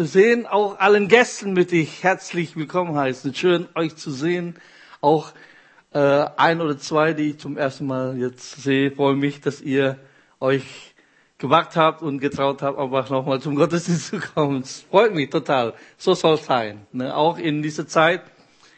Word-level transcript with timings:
zu 0.00 0.06
sehen. 0.06 0.46
Auch 0.46 0.78
allen 0.78 1.08
Gästen 1.08 1.52
möchte 1.52 1.76
ich 1.76 2.02
herzlich 2.02 2.56
willkommen 2.56 2.96
heißen. 2.96 3.34
Schön, 3.34 3.68
euch 3.74 3.96
zu 3.96 4.10
sehen. 4.10 4.54
Auch 5.02 5.34
äh, 5.92 6.24
ein 6.38 6.62
oder 6.62 6.78
zwei, 6.78 7.12
die 7.12 7.32
ich 7.32 7.38
zum 7.38 7.58
ersten 7.58 7.86
Mal 7.86 8.16
jetzt 8.16 8.62
sehe, 8.62 8.92
freue 8.92 9.14
mich, 9.14 9.42
dass 9.42 9.60
ihr 9.60 9.98
euch 10.40 10.94
gewagt 11.36 11.76
habt 11.76 12.00
und 12.00 12.18
getraut 12.18 12.62
habt, 12.62 12.78
einfach 12.78 13.10
nochmal 13.10 13.42
zum 13.42 13.56
Gottesdienst 13.56 14.06
zu 14.06 14.20
kommen. 14.20 14.62
Es 14.62 14.86
freut 14.90 15.14
mich 15.14 15.28
total. 15.28 15.74
So 15.98 16.14
soll 16.14 16.36
es 16.36 16.46
sein. 16.46 16.86
Ne? 16.92 17.14
Auch 17.14 17.36
in 17.36 17.60
dieser 17.60 17.86
Zeit 17.86 18.22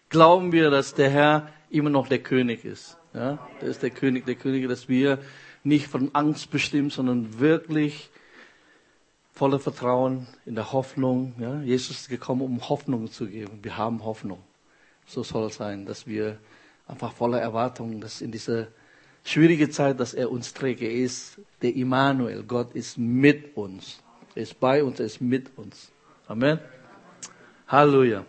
glauben 0.09 0.51
wir, 0.51 0.71
dass 0.71 0.95
der 0.95 1.11
Herr 1.11 1.49
immer 1.71 1.91
noch 1.91 2.09
der 2.09 2.19
König 2.19 2.65
ist. 2.65 2.99
Ja? 3.15 3.39
Der 3.61 3.69
ist 3.69 3.81
der 3.85 3.91
König, 3.91 4.27
der 4.27 4.35
König, 4.35 4.69
dass 4.69 4.89
wir 4.89 5.21
nicht 5.63 5.87
von 5.87 6.13
Angst 6.15 6.51
bestimmt, 6.51 6.93
sondern 6.93 7.39
wirklich 7.39 8.11
voller 9.33 9.59
Vertrauen 9.59 10.27
in 10.45 10.55
der 10.55 10.73
Hoffnung. 10.73 11.35
Ja? 11.39 11.61
Jesus 11.61 12.03
ist 12.03 12.09
gekommen, 12.09 12.43
um 12.43 12.69
Hoffnung 12.69 13.11
zu 13.11 13.27
geben. 13.27 13.59
Wir 13.63 13.77
haben 13.77 14.05
Hoffnung. 14.05 14.43
So 15.07 15.23
soll 15.23 15.47
es 15.47 15.57
sein, 15.57 15.87
dass 15.87 16.07
wir 16.07 16.39
einfach 16.87 17.13
voller 17.13 17.41
Erwartung, 17.41 18.01
dass 18.01 18.21
in 18.21 18.31
dieser 18.31 18.69
schwierigen 19.25 19.71
Zeit, 19.71 20.01
dass 20.01 20.15
er 20.15 20.31
uns 20.31 20.53
trägt. 20.53 20.83
Er 20.83 20.93
ist 20.93 21.39
der 21.63 21.75
Immanuel. 21.75 22.43
Gott 22.43 22.75
ist 22.75 22.99
mit 22.99 23.57
uns. 23.57 24.01
Er 24.35 24.43
ist 24.43 24.59
bei 24.61 24.83
uns, 24.83 25.01
er 25.01 25.07
ist 25.07 25.21
mit 25.21 25.57
uns. 25.57 25.91
Amen. 26.27 26.59
Halleluja. 27.69 28.25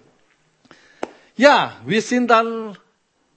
Ja, 1.35 1.77
wir 1.85 2.01
sind 2.01 2.27
dann 2.27 2.77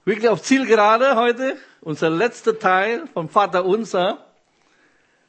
wirklich 0.05 0.29
auf 0.29 0.41
Zielgerade 0.41 1.15
heute. 1.15 1.57
Unser 1.81 2.09
letzter 2.09 2.57
Teil 2.57 3.07
vom 3.13 3.29
Vater 3.29 3.65
Unser. 3.65 4.25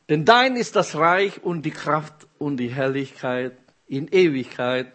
Denn 0.08 0.24
dein 0.24 0.56
ist 0.56 0.77
das 0.77 0.96
Reich 0.96 1.42
und 1.42 1.62
die 1.62 1.70
Kraft 1.70 2.27
und 2.38 2.56
die 2.56 2.69
Herrlichkeit 2.69 3.56
in 3.87 4.09
Ewigkeit. 4.09 4.92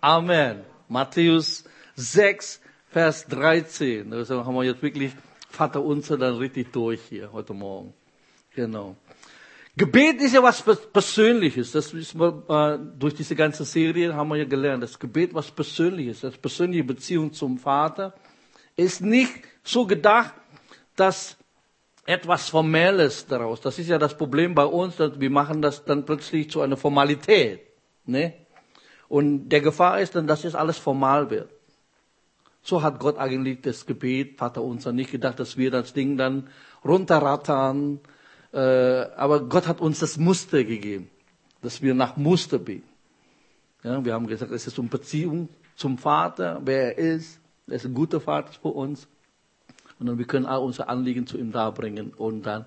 Amen. 0.00 0.60
Matthäus 0.88 1.64
6, 1.96 2.60
Vers 2.90 3.26
13. 3.26 4.12
Also 4.12 4.44
haben 4.44 4.54
wir 4.54 4.64
jetzt 4.64 4.82
wirklich 4.82 5.12
Vater 5.48 5.82
Unser 5.82 6.16
dann 6.16 6.36
richtig 6.36 6.72
durch 6.72 7.00
hier 7.08 7.32
heute 7.32 7.54
Morgen. 7.54 7.92
Genau. 8.54 8.96
Gebet 9.76 10.20
ist 10.20 10.34
ja 10.34 10.42
was 10.42 10.62
Persönliches. 10.92 11.72
Das 11.72 11.94
ist, 11.94 12.14
äh, 12.14 12.78
durch 12.98 13.14
diese 13.14 13.34
ganze 13.34 13.64
Serie 13.64 14.14
haben 14.14 14.28
wir 14.28 14.36
ja 14.36 14.44
gelernt. 14.44 14.82
Das 14.82 14.98
Gebet 14.98 15.32
was 15.32 15.50
Persönliches. 15.50 16.20
Das 16.20 16.36
persönliche 16.36 16.84
Beziehung 16.84 17.32
zum 17.32 17.58
Vater 17.58 18.14
ist 18.76 19.00
nicht 19.00 19.32
so 19.64 19.86
gedacht, 19.86 20.34
dass 20.94 21.36
etwas 22.04 22.48
Formelles 22.48 23.26
daraus. 23.26 23.60
Das 23.60 23.78
ist 23.78 23.88
ja 23.88 23.98
das 23.98 24.16
Problem 24.16 24.54
bei 24.54 24.64
uns, 24.64 24.96
dass 24.96 25.20
wir 25.20 25.30
machen 25.30 25.62
das 25.62 25.84
dann 25.84 26.04
plötzlich 26.04 26.50
zu 26.50 26.60
einer 26.60 26.76
Formalität. 26.76 27.60
Ne? 28.06 28.34
Und 29.08 29.48
der 29.50 29.60
Gefahr 29.60 30.00
ist 30.00 30.14
dann, 30.14 30.26
dass 30.26 30.44
es 30.44 30.54
alles 30.54 30.78
formal 30.78 31.30
wird. 31.30 31.50
So 32.62 32.82
hat 32.82 33.00
Gott 33.00 33.18
eigentlich 33.18 33.60
das 33.60 33.86
Gebet, 33.86 34.38
Vater 34.38 34.62
unser, 34.62 34.92
nicht 34.92 35.10
gedacht, 35.10 35.38
dass 35.40 35.56
wir 35.56 35.70
das 35.70 35.92
Ding 35.92 36.16
dann 36.16 36.48
runterrattern. 36.84 38.00
Äh, 38.52 38.58
aber 38.58 39.40
Gott 39.48 39.66
hat 39.66 39.80
uns 39.80 39.98
das 39.98 40.16
Muster 40.16 40.62
gegeben, 40.64 41.10
dass 41.60 41.82
wir 41.82 41.94
nach 41.94 42.16
Muster 42.16 42.58
beten. 42.58 42.88
Ja, 43.82 44.04
wir 44.04 44.14
haben 44.14 44.28
gesagt, 44.28 44.52
es 44.52 44.66
ist 44.66 44.78
um 44.78 44.88
Beziehung 44.88 45.48
zum 45.74 45.98
Vater, 45.98 46.60
wer 46.64 46.96
er 46.96 47.16
ist. 47.16 47.40
Er 47.66 47.74
ist 47.74 47.84
ein 47.84 47.94
guter 47.94 48.20
Vater 48.20 48.52
für 48.52 48.68
uns. 48.68 49.08
Und 50.08 50.18
wir 50.18 50.26
können 50.26 50.46
all 50.46 50.60
unsere 50.60 50.88
Anliegen 50.88 51.26
zu 51.26 51.38
ihm 51.38 51.52
darbringen. 51.52 52.12
Und 52.14 52.42
dann, 52.42 52.64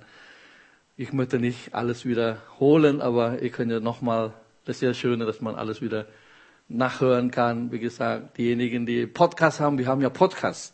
ich 0.97 1.13
möchte 1.13 1.39
nicht 1.39 1.73
alles 1.73 2.05
wiederholen, 2.05 3.01
aber 3.01 3.41
ich 3.41 3.53
kann 3.53 3.69
ja 3.69 3.79
nochmal, 3.79 4.33
das 4.65 4.77
ist 4.77 4.81
ja 4.81 4.93
schön, 4.93 5.19
dass 5.19 5.41
man 5.41 5.55
alles 5.55 5.81
wieder 5.81 6.05
nachhören 6.67 7.31
kann. 7.31 7.71
Wie 7.71 7.79
gesagt, 7.79 8.37
diejenigen, 8.37 8.85
die 8.85 9.05
Podcasts 9.07 9.59
haben, 9.59 9.77
wir 9.77 9.87
haben 9.87 10.01
ja 10.01 10.09
Podcasts, 10.09 10.73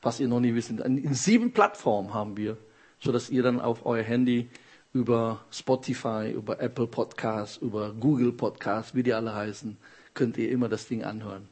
was 0.00 0.20
ihr 0.20 0.28
noch 0.28 0.40
nicht 0.40 0.54
wisst. 0.54 0.70
In 0.70 1.14
sieben 1.14 1.52
Plattformen 1.52 2.14
haben 2.14 2.36
wir, 2.36 2.56
so 3.00 3.12
dass 3.12 3.30
ihr 3.30 3.42
dann 3.42 3.60
auf 3.60 3.86
euer 3.86 4.02
Handy 4.02 4.48
über 4.92 5.44
Spotify, 5.50 6.30
über 6.30 6.60
Apple 6.60 6.86
Podcasts, 6.86 7.56
über 7.56 7.92
Google 7.92 8.32
Podcasts, 8.32 8.94
wie 8.94 9.02
die 9.02 9.14
alle 9.14 9.34
heißen, 9.34 9.76
könnt 10.14 10.36
ihr 10.36 10.50
immer 10.50 10.68
das 10.68 10.86
Ding 10.86 11.02
anhören. 11.02 11.48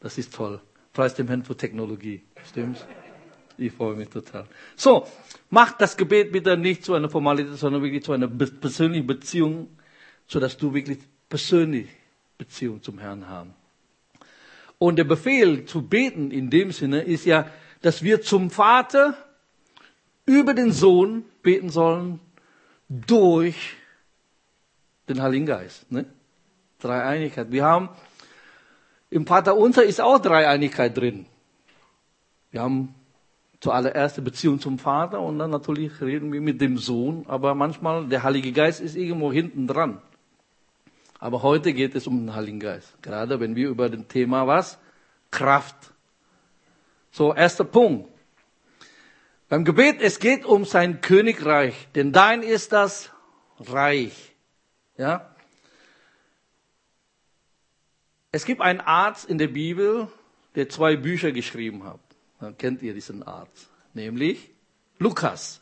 Das 0.00 0.18
ist 0.18 0.34
toll. 0.34 0.60
Preis 0.92 1.14
dem 1.14 1.28
Herrn 1.28 1.42
für 1.42 1.56
Technologie. 1.56 2.22
Stimmt's? 2.44 2.84
Ich 3.58 3.72
freue 3.72 3.94
mich 3.94 4.08
total. 4.08 4.46
So, 4.76 5.06
macht 5.50 5.80
das 5.80 5.96
Gebet 5.96 6.32
bitte 6.32 6.56
nicht 6.56 6.84
zu 6.84 6.94
einer 6.94 7.08
Formalität, 7.08 7.56
sondern 7.56 7.82
wirklich 7.82 8.02
zu 8.02 8.12
einer 8.12 8.28
persönlichen 8.28 9.06
Beziehung, 9.06 9.68
sodass 10.26 10.56
du 10.56 10.72
wirklich 10.74 10.98
persönlich 11.28 11.88
Beziehung 12.38 12.82
zum 12.82 12.98
Herrn 12.98 13.28
haben. 13.28 13.54
Und 14.78 14.96
der 14.96 15.04
Befehl 15.04 15.64
zu 15.64 15.82
beten 15.82 16.30
in 16.30 16.50
dem 16.50 16.72
Sinne 16.72 17.02
ist 17.02 17.24
ja, 17.24 17.48
dass 17.82 18.02
wir 18.02 18.22
zum 18.22 18.50
Vater 18.50 19.16
über 20.26 20.54
den 20.54 20.72
Sohn 20.72 21.24
beten 21.42 21.70
sollen 21.70 22.20
durch 22.88 23.74
den 25.08 25.22
Heiligen 25.22 25.46
Geist. 25.46 25.90
Ne? 25.90 26.06
Dreieinigkeit. 26.80 27.50
Wir 27.50 27.64
haben 27.64 27.90
im 29.10 29.26
Vater 29.26 29.56
unser 29.56 29.84
ist 29.84 30.00
auch 30.00 30.18
Dreieinigkeit 30.18 30.96
drin. 30.96 31.26
Wir 32.50 32.62
haben 32.62 32.94
zuallererst 33.62 34.16
die 34.16 34.22
Beziehung 34.22 34.58
zum 34.58 34.80
Vater 34.80 35.20
und 35.20 35.38
dann 35.38 35.50
natürlich 35.50 36.00
reden 36.00 36.32
wir 36.32 36.40
mit 36.40 36.60
dem 36.60 36.78
Sohn, 36.78 37.24
aber 37.28 37.54
manchmal 37.54 38.08
der 38.08 38.24
Heilige 38.24 38.50
Geist 38.50 38.80
ist 38.80 38.96
irgendwo 38.96 39.32
hinten 39.32 39.68
dran. 39.68 40.02
Aber 41.20 41.42
heute 41.42 41.72
geht 41.72 41.94
es 41.94 42.08
um 42.08 42.26
den 42.26 42.34
Heiligen 42.34 42.58
Geist. 42.58 43.00
Gerade 43.02 43.38
wenn 43.38 43.54
wir 43.54 43.68
über 43.68 43.88
das 43.88 44.04
Thema 44.08 44.48
was? 44.48 44.78
Kraft. 45.30 45.76
So, 47.12 47.32
erster 47.32 47.62
Punkt. 47.62 48.08
Beim 49.48 49.64
Gebet, 49.64 50.00
es 50.00 50.18
geht 50.18 50.44
um 50.44 50.64
sein 50.64 51.00
Königreich, 51.00 51.86
denn 51.94 52.10
dein 52.10 52.42
ist 52.42 52.72
das 52.72 53.12
Reich. 53.60 54.34
Ja? 54.96 55.32
Es 58.32 58.44
gibt 58.44 58.60
einen 58.60 58.80
Arzt 58.80 59.30
in 59.30 59.38
der 59.38 59.48
Bibel, 59.48 60.08
der 60.56 60.68
zwei 60.68 60.96
Bücher 60.96 61.30
geschrieben 61.30 61.84
hat. 61.84 62.00
Dann 62.42 62.58
kennt 62.58 62.82
ihr 62.82 62.92
diesen 62.92 63.22
Arzt. 63.22 63.70
Nämlich 63.94 64.50
Lukas. 64.98 65.60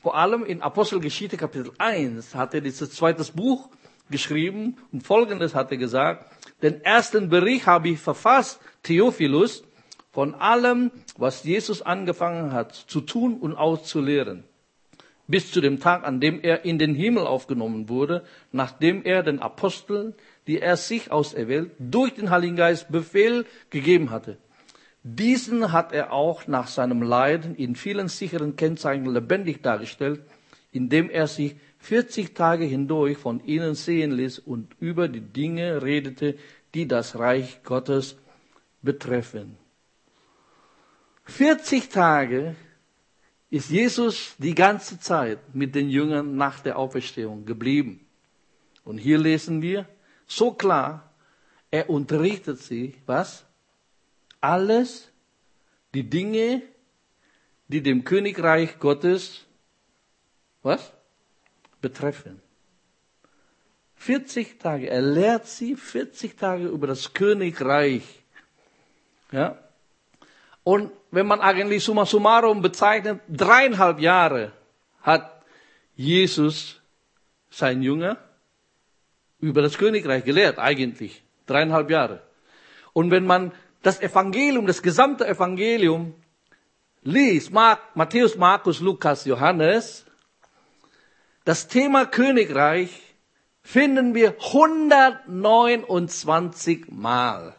Vor 0.00 0.16
allem 0.16 0.44
in 0.44 0.62
Apostelgeschichte 0.62 1.36
Kapitel 1.36 1.72
1 1.78 2.32
hat 2.36 2.54
er 2.54 2.60
dieses 2.60 2.92
zweites 2.92 3.32
Buch 3.32 3.68
geschrieben 4.08 4.76
und 4.92 5.04
folgendes 5.04 5.56
hat 5.56 5.72
er 5.72 5.78
gesagt, 5.78 6.30
den 6.62 6.80
ersten 6.82 7.28
Bericht 7.28 7.66
habe 7.66 7.88
ich 7.88 7.98
verfasst, 7.98 8.60
Theophilus, 8.84 9.64
von 10.12 10.36
allem, 10.36 10.92
was 11.16 11.42
Jesus 11.42 11.82
angefangen 11.82 12.52
hat 12.52 12.72
zu 12.72 13.00
tun 13.00 13.40
und 13.40 13.56
auszulehren, 13.56 14.44
bis 15.26 15.50
zu 15.50 15.60
dem 15.60 15.80
Tag, 15.80 16.04
an 16.04 16.20
dem 16.20 16.40
er 16.40 16.64
in 16.64 16.78
den 16.78 16.94
Himmel 16.94 17.26
aufgenommen 17.26 17.88
wurde, 17.88 18.24
nachdem 18.52 19.04
er 19.04 19.24
den 19.24 19.40
Aposteln, 19.40 20.14
die 20.46 20.60
er 20.60 20.76
sich 20.76 21.10
auserwählt, 21.10 21.72
durch 21.80 22.14
den 22.14 22.30
Heiligen 22.30 22.54
Geist 22.54 22.92
Befehl 22.92 23.44
gegeben 23.70 24.10
hatte. 24.10 24.38
Diesen 25.08 25.70
hat 25.70 25.92
er 25.92 26.12
auch 26.12 26.48
nach 26.48 26.66
seinem 26.66 27.00
Leiden 27.00 27.54
in 27.54 27.76
vielen 27.76 28.08
sicheren 28.08 28.56
Kennzeichen 28.56 29.06
lebendig 29.06 29.62
dargestellt, 29.62 30.20
indem 30.72 31.10
er 31.10 31.28
sich 31.28 31.54
40 31.78 32.34
Tage 32.34 32.64
hindurch 32.64 33.16
von 33.16 33.38
ihnen 33.44 33.76
sehen 33.76 34.10
ließ 34.10 34.40
und 34.40 34.74
über 34.80 35.06
die 35.06 35.20
Dinge 35.20 35.84
redete, 35.84 36.36
die 36.74 36.88
das 36.88 37.16
Reich 37.20 37.62
Gottes 37.62 38.16
betreffen. 38.82 39.56
40 41.26 41.88
Tage 41.88 42.56
ist 43.48 43.70
Jesus 43.70 44.34
die 44.38 44.56
ganze 44.56 44.98
Zeit 44.98 45.38
mit 45.54 45.76
den 45.76 45.88
Jüngern 45.88 46.34
nach 46.34 46.58
der 46.58 46.76
Auferstehung 46.76 47.44
geblieben. 47.44 48.04
Und 48.82 48.98
hier 48.98 49.18
lesen 49.18 49.62
wir 49.62 49.86
so 50.26 50.50
klar, 50.50 51.12
er 51.70 51.88
unterrichtet 51.90 52.58
sie, 52.58 52.96
was? 53.06 53.45
Alles, 54.46 55.10
die 55.92 56.08
Dinge, 56.08 56.62
die 57.66 57.82
dem 57.82 58.04
Königreich 58.04 58.78
Gottes, 58.78 59.44
was? 60.62 60.92
betreffen. 61.80 62.40
40 63.96 64.58
Tage. 64.58 64.88
Er 64.88 65.02
lehrt 65.02 65.46
sie 65.46 65.74
40 65.74 66.36
Tage 66.36 66.66
über 66.66 66.86
das 66.86 67.12
Königreich. 67.12 68.04
Ja. 69.32 69.58
Und 70.62 70.92
wenn 71.10 71.26
man 71.26 71.40
eigentlich 71.40 71.82
summa 71.82 72.06
summarum 72.06 72.62
bezeichnet, 72.62 73.20
dreieinhalb 73.28 73.98
Jahre 74.00 74.52
hat 75.02 75.42
Jesus 75.96 76.80
sein 77.50 77.82
Jünger 77.82 78.16
über 79.40 79.62
das 79.62 79.76
Königreich 79.76 80.24
gelehrt, 80.24 80.58
eigentlich. 80.58 81.22
Dreieinhalb 81.46 81.90
Jahre. 81.90 82.22
Und 82.92 83.10
wenn 83.10 83.26
man 83.26 83.52
das 83.86 84.00
Evangelium, 84.00 84.66
das 84.66 84.82
gesamte 84.82 85.28
Evangelium 85.28 86.14
liest, 87.04 87.52
Matthäus, 87.52 88.36
Markus, 88.36 88.80
Lukas, 88.80 89.24
Johannes, 89.26 90.04
das 91.44 91.68
Thema 91.68 92.04
Königreich 92.04 92.90
finden 93.62 94.16
wir 94.16 94.34
129 94.40 96.86
Mal. 96.88 97.54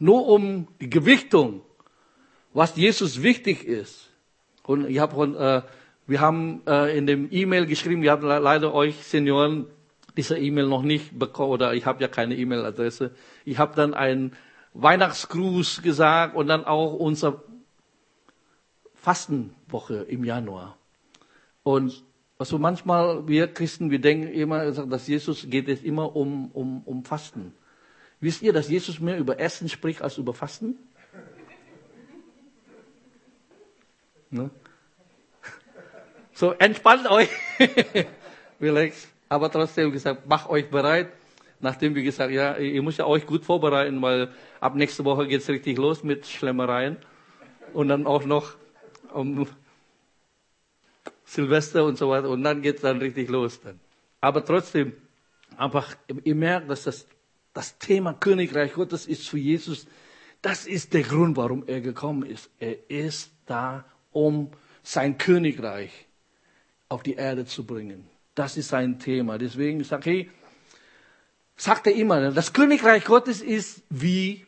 Nur 0.00 0.26
um 0.26 0.66
die 0.80 0.90
Gewichtung, 0.90 1.62
was 2.52 2.74
Jesus 2.74 3.22
wichtig 3.22 3.64
ist. 3.64 4.10
Und 4.64 4.90
ich 4.90 4.98
habe, 4.98 5.36
äh, 5.38 5.62
wir 6.08 6.20
haben 6.20 6.62
äh, 6.66 6.98
in 6.98 7.06
dem 7.06 7.28
E-Mail 7.30 7.66
geschrieben, 7.66 8.02
wir 8.02 8.10
haben 8.10 8.26
leider 8.26 8.74
euch 8.74 8.96
Senioren 9.04 9.68
diese 10.16 10.38
E-Mail 10.38 10.66
noch 10.66 10.82
nicht 10.82 11.18
bekommen, 11.18 11.52
oder 11.52 11.74
ich 11.74 11.86
habe 11.86 12.00
ja 12.00 12.08
keine 12.08 12.36
E-Mail-Adresse. 12.36 13.12
Ich 13.44 13.58
habe 13.58 13.74
dann 13.76 13.94
einen 13.94 14.34
Weihnachtsgruß 14.74 15.82
gesagt 15.82 16.36
und 16.36 16.48
dann 16.48 16.64
auch 16.64 16.94
unser 16.94 17.42
Fastenwoche 18.94 19.96
im 20.08 20.24
Januar. 20.24 20.76
Und 21.62 22.02
also 22.38 22.58
manchmal, 22.58 23.26
wir 23.28 23.48
Christen, 23.48 23.90
wir 23.90 24.00
denken 24.00 24.28
immer, 24.28 24.70
dass 24.70 25.06
Jesus 25.06 25.46
geht 25.48 25.68
es 25.68 25.82
immer 25.82 26.14
um, 26.14 26.50
um, 26.52 26.82
um 26.84 27.04
Fasten. 27.04 27.54
Wisst 28.20 28.42
ihr, 28.42 28.52
dass 28.52 28.68
Jesus 28.68 29.00
mehr 29.00 29.18
über 29.18 29.38
Essen 29.38 29.68
spricht 29.68 30.02
als 30.02 30.18
über 30.18 30.34
Fasten? 30.34 30.78
Ne? 34.30 34.50
So, 36.34 36.52
entspannt 36.52 37.10
euch. 37.10 37.30
Relax. 38.60 39.08
Aber 39.28 39.50
trotzdem 39.50 39.92
gesagt, 39.92 40.26
macht 40.26 40.48
euch 40.48 40.70
bereit. 40.70 41.12
Nachdem 41.58 41.94
wir 41.94 42.02
gesagt, 42.02 42.32
ja, 42.32 42.56
ihr 42.56 42.82
müsst 42.82 42.98
ja 42.98 43.06
euch 43.06 43.26
gut 43.26 43.44
vorbereiten, 43.44 44.00
weil 44.02 44.30
ab 44.60 44.74
nächste 44.74 45.04
Woche 45.04 45.26
geht's 45.26 45.48
richtig 45.48 45.78
los 45.78 46.04
mit 46.04 46.26
Schlemmereien. 46.26 46.98
Und 47.72 47.88
dann 47.88 48.06
auch 48.06 48.24
noch 48.24 48.54
um 49.12 49.46
Silvester 51.24 51.84
und 51.84 51.98
so 51.98 52.10
weiter. 52.10 52.28
Und 52.28 52.42
dann 52.42 52.62
geht's 52.62 52.82
dann 52.82 52.98
richtig 52.98 53.28
los 53.28 53.60
dann. 53.60 53.80
Aber 54.20 54.44
trotzdem, 54.44 54.92
einfach, 55.56 55.96
ihr 56.24 56.34
merkt, 56.34 56.70
dass 56.70 56.84
das, 56.84 57.06
das 57.52 57.78
Thema 57.78 58.12
Königreich 58.12 58.74
Gottes 58.74 59.06
ist 59.06 59.28
für 59.28 59.38
Jesus, 59.38 59.86
das 60.42 60.66
ist 60.66 60.94
der 60.94 61.02
Grund, 61.02 61.36
warum 61.36 61.64
er 61.66 61.80
gekommen 61.80 62.22
ist. 62.24 62.50
Er 62.58 62.90
ist 62.90 63.32
da, 63.46 63.84
um 64.12 64.50
sein 64.82 65.18
Königreich 65.18 66.06
auf 66.88 67.02
die 67.02 67.14
Erde 67.14 67.46
zu 67.46 67.64
bringen. 67.64 68.08
Das 68.36 68.56
ist 68.58 68.68
sein 68.68 68.98
Thema. 68.98 69.38
Deswegen 69.38 69.82
sagt, 69.82 70.04
hey, 70.04 70.30
sagt 71.56 71.86
er 71.86 71.94
immer, 71.94 72.30
das 72.30 72.52
Königreich 72.52 73.04
Gottes 73.04 73.40
ist 73.40 73.82
wie 73.88 74.46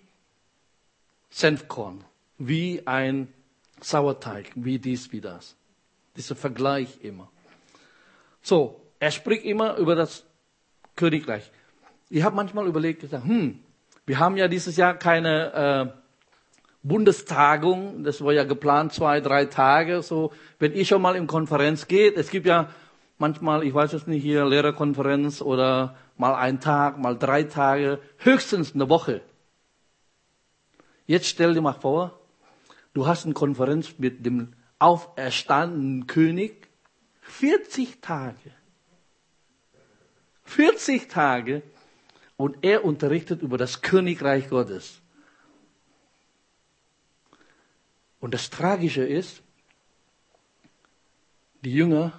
Senfkorn, 1.31 2.05
wie 2.37 2.83
ein 2.87 3.33
Sauerteig, 3.81 4.51
wie 4.55 4.79
dies, 4.79 5.11
wie 5.11 5.23
das. 5.23 5.57
Dieser 6.17 6.37
Vergleich 6.37 6.99
immer. 7.01 7.31
So, 8.43 8.81
er 9.01 9.11
spricht 9.11 9.45
immer 9.45 9.77
über 9.77 9.95
das 9.95 10.25
Königreich. 10.95 11.51
Ich 12.11 12.23
habe 12.23 12.37
manchmal 12.37 12.67
überlegt, 12.67 13.01
gesagt, 13.01 13.25
hm, 13.25 13.59
wir 14.05 14.19
haben 14.19 14.37
ja 14.37 14.49
dieses 14.49 14.77
Jahr 14.77 14.95
keine 14.99 15.95
äh, 15.95 15.99
Bundestagung, 16.83 18.05
das 18.05 18.23
war 18.23 18.35
ja 18.35 18.45
geplant, 18.45 18.93
zwei, 18.93 19.21
drei 19.23 19.47
Tage. 19.47 20.03
So, 20.03 20.33
wenn 20.59 20.75
ihr 20.75 20.85
schon 20.85 21.01
mal 21.01 21.17
in 21.17 21.27
Konferenz 21.27 21.89
geht, 21.89 22.19
es 22.19 22.29
gibt 22.31 22.47
ja 22.47 22.69
manchmal, 23.19 23.65
ich 23.65 23.75
weiß 23.75 23.93
es 23.93 24.07
nicht, 24.07 24.23
hier 24.23 24.45
Lehrerkonferenz 24.47 25.43
oder 25.43 25.97
mal 26.17 26.35
ein 26.35 26.61
Tag, 26.61 26.99
mal 26.99 27.19
drei 27.19 27.43
Tage, 27.43 28.01
höchstens 28.19 28.75
eine 28.75 28.89
Woche. 28.89 29.21
Jetzt 31.07 31.27
stell 31.27 31.55
dir 31.55 31.61
mal 31.61 31.73
vor, 31.73 32.19
du 32.95 33.07
hast 33.07 33.25
eine 33.25 33.35
Konferenz 33.35 33.99
mit 33.99 34.25
dem 34.25 34.55
auferstandenen 34.79 36.07
König, 36.07 36.69
40 37.23 38.01
Tage. 38.01 38.53
40 40.45 41.09
Tage 41.09 41.63
und 42.37 42.59
er 42.63 42.85
unterrichtet 42.85 43.43
über 43.43 43.59
das 43.59 43.83
Königreich 43.83 44.49
Gottes. 44.49 45.01
Und 48.21 48.35
das 48.35 48.51
Tragische 48.51 49.05
ist, 49.05 49.43
die 51.63 51.73
Jünger 51.73 52.13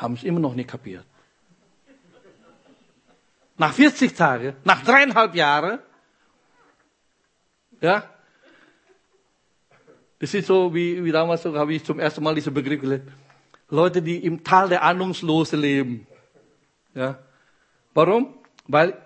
haben 0.00 0.14
es 0.14 0.24
immer 0.24 0.40
noch 0.40 0.54
nicht 0.54 0.70
kapiert. 0.70 1.04
Nach 3.56 3.72
40 3.72 4.14
Tagen, 4.14 4.56
nach 4.64 4.82
dreieinhalb 4.82 5.34
Jahren, 5.34 5.80
ja, 7.80 8.08
das 10.18 10.34
ist 10.34 10.46
so 10.46 10.74
wie, 10.74 11.02
wie 11.02 11.12
damals, 11.12 11.42
so 11.42 11.56
habe 11.56 11.74
ich 11.74 11.84
zum 11.84 11.98
ersten 11.98 12.22
Mal 12.22 12.34
diesen 12.34 12.52
Begriff 12.52 12.80
gelernt. 12.80 13.10
Leute, 13.70 14.02
die 14.02 14.24
im 14.24 14.44
Tal 14.44 14.68
der 14.68 14.82
Ahnungslose 14.82 15.56
leben. 15.56 16.06
Ja. 16.94 17.18
Warum? 17.94 18.34
Weil 18.66 18.98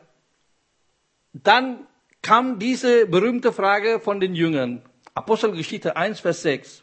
dann 1.32 1.86
kam 2.22 2.58
diese 2.58 3.06
berühmte 3.06 3.52
Frage 3.52 4.00
von 4.00 4.18
den 4.18 4.34
Jüngern. 4.34 4.82
Apostelgeschichte 5.14 5.96
1, 5.96 6.20
Vers 6.20 6.42
6. 6.42 6.82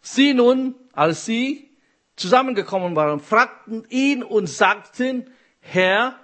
Sie 0.00 0.32
nun, 0.32 0.74
als 0.92 1.26
sie 1.26 1.70
zusammengekommen 2.16 2.94
waren, 2.96 3.20
fragten 3.20 3.84
ihn 3.88 4.22
und 4.22 4.46
sagten, 4.48 5.30
Herr, 5.60 6.18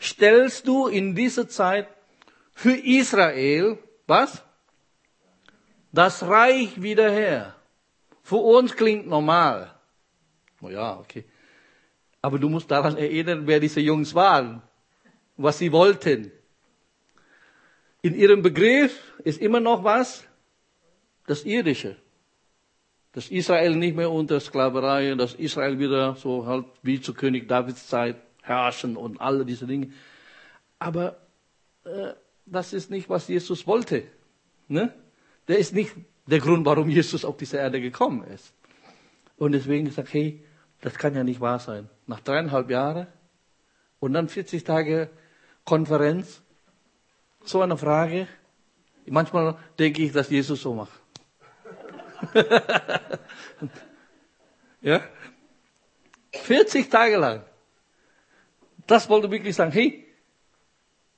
stellst 0.00 0.66
du 0.66 0.86
in 0.86 1.14
dieser 1.14 1.48
Zeit 1.48 1.88
für 2.52 2.74
Israel, 2.74 3.78
was? 4.06 4.42
Das 5.92 6.22
Reich 6.22 6.80
wieder 6.80 7.10
her. 7.10 7.54
Für 8.22 8.36
uns 8.36 8.76
klingt 8.76 9.06
normal. 9.06 9.74
Oh 10.60 10.68
ja, 10.68 10.98
okay. 10.98 11.24
Aber 12.20 12.38
du 12.38 12.48
musst 12.48 12.70
daran 12.70 12.96
erinnern, 12.96 13.46
wer 13.46 13.60
diese 13.60 13.80
Jungs 13.80 14.14
waren, 14.14 14.62
was 15.36 15.58
sie 15.58 15.72
wollten. 15.72 16.32
In 18.02 18.14
ihrem 18.14 18.42
Begriff 18.42 19.00
ist 19.24 19.40
immer 19.40 19.60
noch 19.60 19.84
was? 19.84 20.24
Das 21.26 21.44
Irdische 21.44 21.96
dass 23.12 23.30
Israel 23.30 23.74
nicht 23.76 23.96
mehr 23.96 24.10
unter 24.10 24.38
Sklaverei, 24.40 25.14
dass 25.14 25.34
Israel 25.34 25.78
wieder 25.78 26.14
so 26.16 26.46
halt 26.46 26.66
wie 26.82 27.00
zu 27.00 27.14
König 27.14 27.48
Davids 27.48 27.88
Zeit 27.88 28.16
herrschen 28.42 28.96
und 28.96 29.20
alle 29.20 29.44
diese 29.44 29.66
Dinge. 29.66 29.92
Aber 30.78 31.16
äh, 31.84 32.12
das 32.46 32.72
ist 32.72 32.90
nicht, 32.90 33.08
was 33.08 33.28
Jesus 33.28 33.66
wollte. 33.66 34.04
Ne? 34.68 34.92
Der 35.48 35.58
ist 35.58 35.74
nicht 35.74 35.94
der 36.26 36.40
Grund, 36.40 36.66
warum 36.66 36.88
Jesus 36.88 37.24
auf 37.24 37.36
diese 37.36 37.56
Erde 37.56 37.80
gekommen 37.80 38.24
ist. 38.24 38.52
Und 39.36 39.52
deswegen 39.52 39.90
sagt, 39.90 40.12
hey, 40.12 40.44
das 40.80 40.94
kann 40.94 41.14
ja 41.14 41.24
nicht 41.24 41.40
wahr 41.40 41.58
sein. 41.58 41.88
Nach 42.06 42.20
dreieinhalb 42.20 42.70
Jahren 42.70 43.06
und 44.00 44.12
dann 44.12 44.28
40 44.28 44.64
Tage 44.64 45.10
Konferenz, 45.64 46.42
so 47.44 47.60
eine 47.60 47.76
Frage. 47.76 48.28
Manchmal 49.06 49.56
denke 49.78 50.02
ich, 50.02 50.12
dass 50.12 50.30
Jesus 50.30 50.62
so 50.62 50.74
macht. 50.74 50.97
ja? 54.80 55.00
40 56.32 56.88
Tage 56.88 57.16
lang. 57.16 57.44
Das 58.86 59.08
wollte 59.08 59.30
wirklich 59.30 59.54
sagen, 59.54 59.72
hey, 59.72 60.06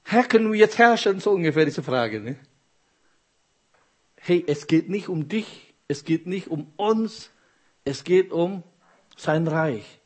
Herr, 0.04 0.24
können 0.24 0.52
wir 0.52 0.58
jetzt 0.58 0.78
herrschen? 0.78 1.20
So 1.20 1.32
ungefähr 1.32 1.64
diese 1.64 1.82
Frage. 1.82 2.20
Ne? 2.20 2.36
Hey, 4.16 4.44
es 4.46 4.66
geht 4.66 4.88
nicht 4.88 5.08
um 5.08 5.28
dich, 5.28 5.74
es 5.88 6.04
geht 6.04 6.26
nicht 6.26 6.48
um 6.48 6.72
uns, 6.76 7.30
es 7.84 8.04
geht 8.04 8.32
um 8.32 8.62
sein 9.16 9.46
Reich. 9.46 10.00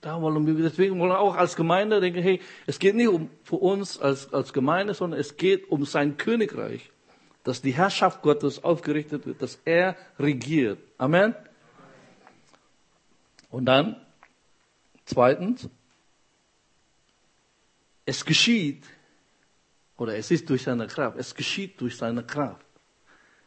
Da 0.00 0.20
wollen 0.22 0.46
wir, 0.46 0.54
deswegen 0.54 0.98
wollen 0.98 1.10
wir 1.10 1.18
auch 1.18 1.36
als 1.36 1.56
Gemeinde 1.56 2.00
denken, 2.00 2.22
hey, 2.22 2.40
es 2.66 2.78
geht 2.78 2.94
nicht 2.94 3.08
um 3.08 3.28
für 3.42 3.56
uns 3.56 3.98
als, 3.98 4.32
als 4.32 4.54
Gemeinde, 4.54 4.94
sondern 4.94 5.20
es 5.20 5.36
geht 5.36 5.68
um 5.68 5.84
sein 5.84 6.16
Königreich 6.16 6.90
dass 7.44 7.62
die 7.62 7.72
Herrschaft 7.72 8.22
Gottes 8.22 8.62
aufgerichtet 8.62 9.26
wird, 9.26 9.40
dass 9.42 9.58
er 9.64 9.96
regiert. 10.18 10.78
Amen. 10.98 11.34
Und 13.50 13.66
dann, 13.66 13.96
zweitens, 15.04 15.68
es 18.04 18.24
geschieht, 18.24 18.84
oder 19.96 20.16
es 20.16 20.30
ist 20.30 20.48
durch 20.48 20.62
seine 20.62 20.86
Kraft, 20.86 21.18
es 21.18 21.34
geschieht 21.34 21.80
durch 21.80 21.96
seine 21.96 22.24
Kraft. 22.24 22.64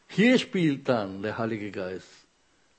Hier 0.08 0.38
spielt 0.38 0.88
dann 0.88 1.22
der 1.22 1.38
Heilige 1.38 1.70
Geist 1.70 2.08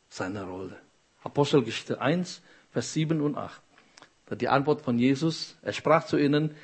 seine 0.10 0.44
Rolle. 0.44 0.80
Apostelgeschichte 1.24 2.00
1, 2.00 2.42
Vers 2.72 2.94
7 2.94 3.20
und 3.22 3.38
8. 3.38 3.62
Die 4.40 4.48
Antwort 4.48 4.82
von 4.82 4.98
Jesus, 4.98 5.58
er 5.62 5.74
sprach 5.74 6.06
zu 6.06 6.18
ihnen, 6.18 6.56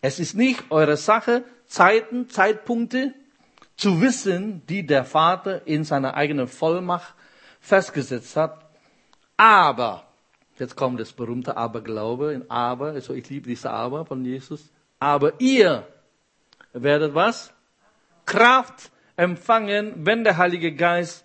es 0.00 0.18
ist 0.18 0.34
nicht 0.34 0.70
eure 0.70 0.96
Sache, 0.96 1.44
Zeiten, 1.66 2.28
Zeitpunkte, 2.28 3.14
zu 3.76 4.00
wissen, 4.00 4.64
die 4.66 4.86
der 4.86 5.04
Vater 5.04 5.66
in 5.66 5.84
seiner 5.84 6.14
eigenen 6.14 6.48
Vollmacht 6.48 7.14
festgesetzt 7.60 8.36
hat. 8.36 8.64
Aber, 9.36 10.06
jetzt 10.58 10.76
kommt 10.76 11.00
das 11.00 11.12
berühmte 11.12 11.56
Aberglaube 11.56 12.32
in 12.32 12.50
Aber, 12.50 12.88
also 12.88 13.14
ich 13.14 13.28
liebe 13.28 13.48
diese 13.48 13.70
Aber 13.70 14.06
von 14.06 14.24
Jesus. 14.24 14.70
Aber 15.00 15.32
ihr 15.40 15.86
werdet 16.72 17.14
was? 17.14 17.52
Kraft 18.26 18.90
empfangen, 19.16 20.06
wenn 20.06 20.24
der 20.24 20.36
Heilige 20.36 20.74
Geist 20.74 21.24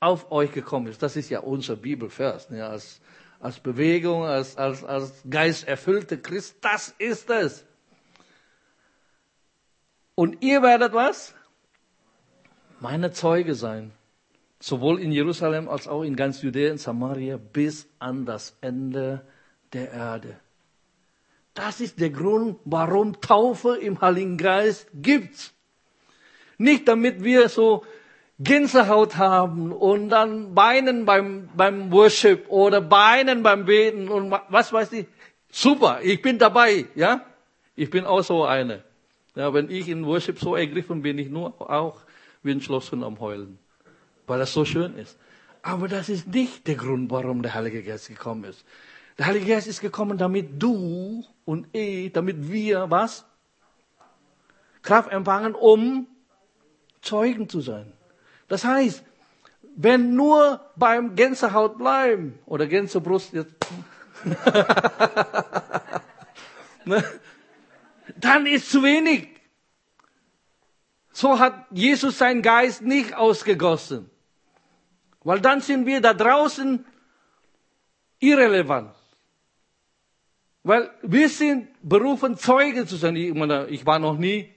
auf 0.00 0.30
euch 0.30 0.52
gekommen 0.52 0.86
ist. 0.86 1.02
Das 1.02 1.16
ist 1.16 1.30
ja 1.30 1.40
unser 1.40 1.76
Bibelvers. 1.76 2.48
Ja, 2.50 2.68
als, 2.68 3.00
als 3.40 3.58
Bewegung, 3.58 4.24
als, 4.24 4.56
als, 4.56 4.84
als 4.84 5.12
geisterfüllte 5.28 6.18
Christ. 6.18 6.56
Das 6.60 6.94
ist 6.98 7.30
es. 7.30 7.64
Und 10.14 10.42
ihr 10.42 10.62
werdet 10.62 10.92
was? 10.92 11.34
Meine 12.80 13.10
Zeuge 13.10 13.54
sein. 13.54 13.92
Sowohl 14.60 15.00
in 15.00 15.12
Jerusalem 15.12 15.68
als 15.68 15.88
auch 15.88 16.02
in 16.02 16.16
ganz 16.16 16.42
Judäa 16.42 16.72
und 16.72 16.78
Samaria 16.78 17.36
bis 17.36 17.88
an 17.98 18.24
das 18.24 18.56
Ende 18.60 19.22
der 19.72 19.92
Erde. 19.92 20.36
Das 21.54 21.80
ist 21.80 22.00
der 22.00 22.10
Grund, 22.10 22.58
warum 22.64 23.20
Taufe 23.20 23.76
im 23.76 24.00
Heiligen 24.00 24.36
Geist 24.36 24.88
gibt. 24.94 25.52
Nicht 26.56 26.86
damit 26.86 27.22
wir 27.22 27.48
so 27.48 27.84
Gänsehaut 28.38 29.16
haben 29.16 29.72
und 29.72 30.08
dann 30.10 30.54
weinen 30.54 31.04
beim, 31.04 31.48
beim 31.56 31.90
Worship 31.90 32.48
oder 32.48 32.88
weinen 32.90 33.42
beim 33.42 33.64
Beten 33.64 34.08
und 34.08 34.30
was 34.48 34.72
weiß 34.72 34.92
ich. 34.92 35.06
Super, 35.50 36.00
ich 36.02 36.22
bin 36.22 36.38
dabei, 36.38 36.86
ja. 36.94 37.24
Ich 37.74 37.90
bin 37.90 38.04
auch 38.04 38.22
so 38.22 38.44
eine. 38.44 38.84
Ja, 39.34 39.52
wenn 39.54 39.70
ich 39.70 39.88
in 39.88 40.06
Worship 40.06 40.38
so 40.38 40.54
ergriffen 40.54 41.02
bin, 41.02 41.18
ich 41.18 41.28
nur 41.28 41.60
auch 41.70 42.02
wie 42.42 42.52
ein 42.52 42.60
Schlosshund 42.60 43.04
am 43.04 43.20
Heulen, 43.20 43.58
weil 44.26 44.38
das 44.38 44.52
so 44.52 44.64
schön 44.64 44.96
ist. 44.96 45.18
Aber 45.62 45.88
das 45.88 46.08
ist 46.08 46.28
nicht 46.28 46.66
der 46.66 46.76
Grund, 46.76 47.10
warum 47.10 47.42
der 47.42 47.54
Heilige 47.54 47.82
Geist 47.82 48.08
gekommen 48.08 48.44
ist. 48.44 48.64
Der 49.18 49.26
Heilige 49.26 49.46
Geist 49.46 49.66
ist 49.66 49.80
gekommen, 49.80 50.16
damit 50.16 50.62
du 50.62 51.24
und 51.44 51.66
ich, 51.74 52.12
damit 52.12 52.50
wir 52.50 52.90
was? 52.90 53.24
Kraft 54.82 55.10
empfangen, 55.10 55.54
um 55.54 56.06
Zeugen 57.02 57.48
zu 57.48 57.60
sein. 57.60 57.92
Das 58.46 58.64
heißt, 58.64 59.02
wenn 59.76 60.14
nur 60.14 60.60
beim 60.76 61.14
Gänsehaut 61.14 61.78
bleiben 61.78 62.38
oder 62.46 62.66
Gänsebrust 62.66 63.32
jetzt, 63.32 63.54
ne, 66.84 67.04
dann 68.16 68.46
ist 68.46 68.70
zu 68.70 68.82
wenig. 68.82 69.37
So 71.12 71.38
hat 71.38 71.66
Jesus 71.70 72.18
seinen 72.18 72.42
Geist 72.42 72.82
nicht 72.82 73.14
ausgegossen. 73.14 74.10
Weil 75.24 75.40
dann 75.40 75.60
sind 75.60 75.86
wir 75.86 76.00
da 76.00 76.14
draußen 76.14 76.84
irrelevant. 78.20 78.94
Weil 80.62 80.90
wir 81.02 81.28
sind 81.28 81.68
berufen, 81.82 82.36
Zeugen 82.36 82.86
zu 82.86 82.96
sein. 82.96 83.16
Ich, 83.16 83.34
meine, 83.34 83.66
ich 83.68 83.84
war 83.86 83.98
noch 83.98 84.18
nie, 84.18 84.52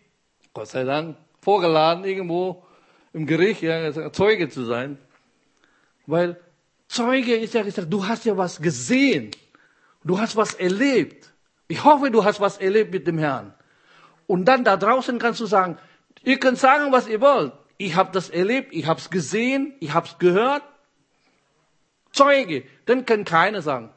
Gott 0.53 0.67
sei 0.67 0.83
Dank, 0.83 1.17
vorgeladen 1.41 2.03
irgendwo 2.03 2.65
im 3.13 3.25
Gericht, 3.25 3.61
ja, 3.61 4.11
Zeuge 4.11 4.49
zu 4.49 4.65
sein. 4.65 4.97
Weil 6.05 6.39
Zeuge 6.87 7.35
ist 7.35 7.53
ja 7.53 7.63
gesagt, 7.63 7.91
du 7.91 8.05
hast 8.05 8.25
ja 8.25 8.35
was 8.35 8.61
gesehen. 8.61 9.31
Du 10.03 10.19
hast 10.19 10.35
was 10.35 10.53
erlebt. 10.53 11.31
Ich 11.67 11.83
hoffe, 11.83 12.11
du 12.11 12.23
hast 12.23 12.39
was 12.39 12.57
erlebt 12.57 12.91
mit 12.91 13.07
dem 13.07 13.17
Herrn. 13.17 13.53
Und 14.27 14.45
dann 14.45 14.63
da 14.63 14.77
draußen 14.77 15.19
kannst 15.19 15.39
du 15.39 15.45
sagen, 15.45 15.77
ihr 16.23 16.39
könnt 16.39 16.59
sagen, 16.59 16.91
was 16.91 17.07
ihr 17.07 17.21
wollt. 17.21 17.53
Ich 17.77 17.95
habe 17.95 18.11
das 18.11 18.29
erlebt, 18.29 18.73
ich 18.73 18.85
habe 18.85 18.99
es 18.99 19.09
gesehen, 19.09 19.73
ich 19.79 19.93
habe 19.93 20.07
es 20.07 20.17
gehört. 20.19 20.63
Zeuge, 22.11 22.63
dann 22.85 23.05
kann 23.05 23.25
keiner 23.25 23.61
sagen. 23.61 23.91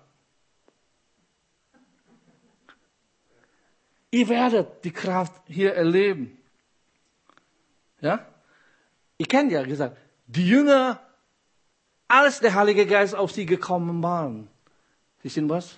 Ihr 4.10 4.28
werdet 4.28 4.84
die 4.84 4.92
Kraft 4.92 5.32
hier 5.46 5.74
erleben. 5.74 6.38
Ja? 8.00 8.24
Ich 9.16 9.28
kenne 9.28 9.52
ja 9.52 9.64
gesagt, 9.64 9.96
die 10.26 10.46
Jünger, 10.46 11.00
als 12.06 12.38
der 12.40 12.54
Heilige 12.54 12.86
Geist 12.86 13.14
auf 13.14 13.32
sie 13.32 13.44
gekommen 13.44 14.02
waren, 14.02 14.48
sie 15.22 15.28
sind 15.28 15.48
was? 15.48 15.76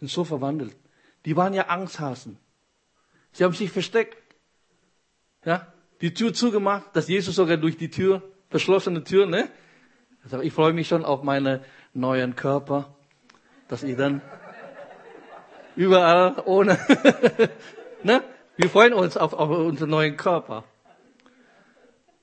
Sind 0.00 0.10
so 0.10 0.24
verwandelt. 0.24 0.76
Die 1.24 1.36
waren 1.36 1.54
ja 1.54 1.68
Angsthasen. 1.68 2.38
Sie 3.32 3.44
haben 3.44 3.54
sich 3.54 3.70
versteckt. 3.70 4.16
Ja? 5.46 5.66
Die 6.02 6.12
Tür 6.12 6.34
zugemacht, 6.34 6.94
dass 6.94 7.08
Jesus 7.08 7.36
sogar 7.36 7.56
durch 7.56 7.78
die 7.78 7.88
Tür, 7.88 8.22
verschlossene 8.50 9.02
Tür, 9.02 9.24
ne? 9.24 9.48
Ich 10.42 10.52
freue 10.52 10.72
mich 10.72 10.88
schon 10.88 11.04
auf 11.04 11.22
meinen 11.22 11.60
neuen 11.94 12.34
Körper, 12.34 12.94
dass 13.68 13.84
ich 13.84 13.96
dann 13.96 14.20
überall 15.76 16.42
ohne, 16.44 16.78
ne? 18.02 18.22
Wir 18.56 18.68
freuen 18.68 18.92
uns 18.92 19.16
auf, 19.16 19.32
auf 19.34 19.48
unseren 19.50 19.90
neuen 19.90 20.16
Körper. 20.16 20.64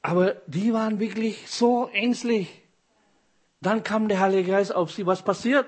Aber 0.01 0.33
die 0.47 0.73
waren 0.73 0.99
wirklich 0.99 1.49
so 1.49 1.87
ängstlich. 1.93 2.61
Dann 3.61 3.83
kam 3.83 4.09
der 4.09 4.19
Heilige 4.19 4.51
Geist 4.51 4.75
auf 4.75 4.91
sie. 4.91 5.05
Was 5.05 5.23
passiert? 5.23 5.65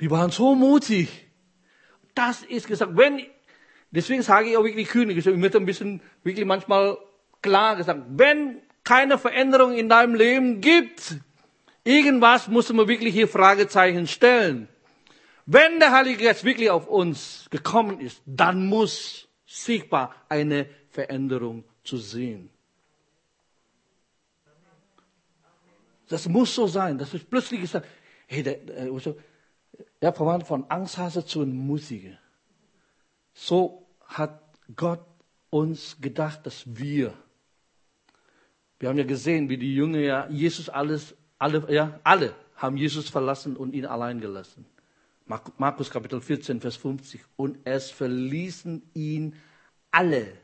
Die 0.00 0.10
waren 0.10 0.30
so 0.30 0.54
mutig. 0.54 1.26
Das 2.14 2.42
ist 2.42 2.68
gesagt. 2.68 2.96
Wenn, 2.96 3.26
deswegen 3.96 4.22
sage 4.22 4.50
ich 4.50 4.56
auch 4.56 4.64
wirklich 4.64 4.88
König. 4.88 5.18
Ich 5.18 5.26
möchte 5.26 5.58
ein 5.58 5.66
bisschen 5.66 6.00
wirklich 6.22 6.46
manchmal 6.46 6.98
klar 7.42 7.76
gesagt. 7.76 8.02
Wenn 8.10 8.60
keine 8.84 9.18
Veränderung 9.18 9.72
in 9.74 9.88
deinem 9.88 10.14
Leben 10.14 10.60
gibt, 10.60 11.16
irgendwas 11.82 12.46
muss 12.48 12.72
man 12.72 12.86
wirklich 12.86 13.14
hier 13.14 13.26
Fragezeichen 13.26 14.06
stellen. 14.06 14.68
Wenn 15.46 15.80
der 15.80 15.92
Heilige 15.92 16.24
Geist 16.24 16.44
wirklich 16.44 16.70
auf 16.70 16.88
uns 16.88 17.46
gekommen 17.50 18.00
ist, 18.00 18.20
dann 18.26 18.66
muss 18.66 19.28
sichtbar 19.46 20.14
eine 20.28 20.66
Veränderung 20.90 21.64
zu 21.82 21.96
sehen. 21.96 22.50
Das 26.08 26.28
muss 26.28 26.54
so 26.54 26.66
sein. 26.66 26.98
Das 26.98 27.14
ist 27.14 27.28
plötzlich 27.28 27.60
gesagt, 27.60 27.86
hey, 28.26 28.42
der, 28.42 28.54
der, 28.54 28.90
er 30.00 30.12
verwandelt 30.12 30.46
von 30.46 30.68
Angsthase 30.68 31.24
zu 31.24 31.42
einem 31.42 31.56
Musiker. 31.56 32.18
So 33.34 33.85
hat 34.08 34.42
Gott 34.74 35.04
uns 35.50 35.96
gedacht, 36.00 36.46
dass 36.46 36.64
wir, 36.66 37.14
wir 38.78 38.88
haben 38.88 38.98
ja 38.98 39.04
gesehen, 39.04 39.48
wie 39.48 39.56
die 39.56 39.74
Jünger 39.74 40.00
ja 40.00 40.28
Jesus 40.28 40.68
alles, 40.68 41.14
alle, 41.38 41.72
ja, 41.72 42.00
alle 42.04 42.34
haben 42.56 42.76
Jesus 42.76 43.08
verlassen 43.08 43.56
und 43.56 43.74
ihn 43.74 43.86
allein 43.86 44.20
gelassen. 44.20 44.66
Markus 45.58 45.90
Kapitel 45.90 46.20
14, 46.20 46.60
Vers 46.60 46.76
50. 46.76 47.20
Und 47.36 47.58
es 47.64 47.90
verließen 47.90 48.82
ihn 48.94 49.34
alle 49.90 50.38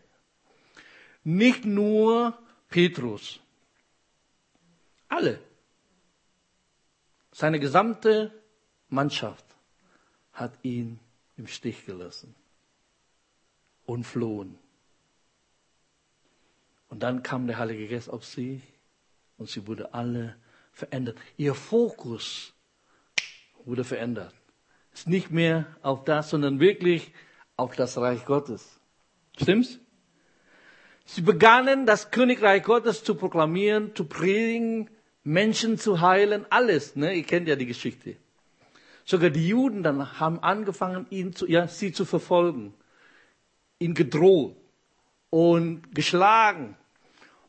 nicht 1.24 1.64
nur 1.64 2.36
Petrus. 2.68 3.40
Alle. 5.08 5.38
Seine 7.30 7.60
gesamte 7.60 8.32
Mannschaft 8.88 9.44
hat 10.32 10.52
ihn 10.62 10.98
im 11.36 11.46
Stich 11.46 11.86
gelassen 11.86 12.34
und 13.84 14.04
flohen. 14.04 14.58
Und 16.88 17.02
dann 17.02 17.22
kam 17.22 17.46
der 17.46 17.58
Heilige 17.58 17.88
Geist 17.88 18.10
auf 18.10 18.24
sie 18.24 18.60
und 19.38 19.48
sie 19.48 19.66
wurde 19.66 19.94
alle 19.94 20.36
verändert. 20.72 21.16
Ihr 21.36 21.54
Fokus 21.54 22.52
wurde 23.64 23.84
verändert. 23.84 24.34
Ist 24.92 25.08
nicht 25.08 25.30
mehr 25.30 25.66
auf 25.82 26.04
das, 26.04 26.30
sondern 26.30 26.60
wirklich 26.60 27.12
auf 27.56 27.76
das 27.76 27.96
Reich 27.96 28.24
Gottes. 28.26 28.78
Stimmt's? 29.40 29.78
Sie 31.04 31.22
begannen, 31.22 31.86
das 31.86 32.10
Königreich 32.10 32.62
Gottes 32.62 33.02
zu 33.02 33.14
proklamieren, 33.14 33.94
zu 33.94 34.04
predigen, 34.04 34.90
Menschen 35.24 35.78
zu 35.78 36.00
heilen, 36.00 36.46
alles. 36.50 36.96
Ne? 36.96 37.14
Ihr 37.14 37.24
kennt 37.24 37.48
ja 37.48 37.56
die 37.56 37.66
Geschichte. 37.66 38.16
Sogar 39.04 39.30
die 39.30 39.48
Juden 39.48 39.82
dann 39.82 40.20
haben 40.20 40.40
angefangen, 40.40 41.06
ihn 41.10 41.34
zu, 41.34 41.46
ja, 41.48 41.66
sie 41.66 41.92
zu 41.92 42.04
verfolgen, 42.04 42.74
ihn 43.82 43.94
gedroht 43.94 44.56
und 45.30 45.94
geschlagen. 45.94 46.76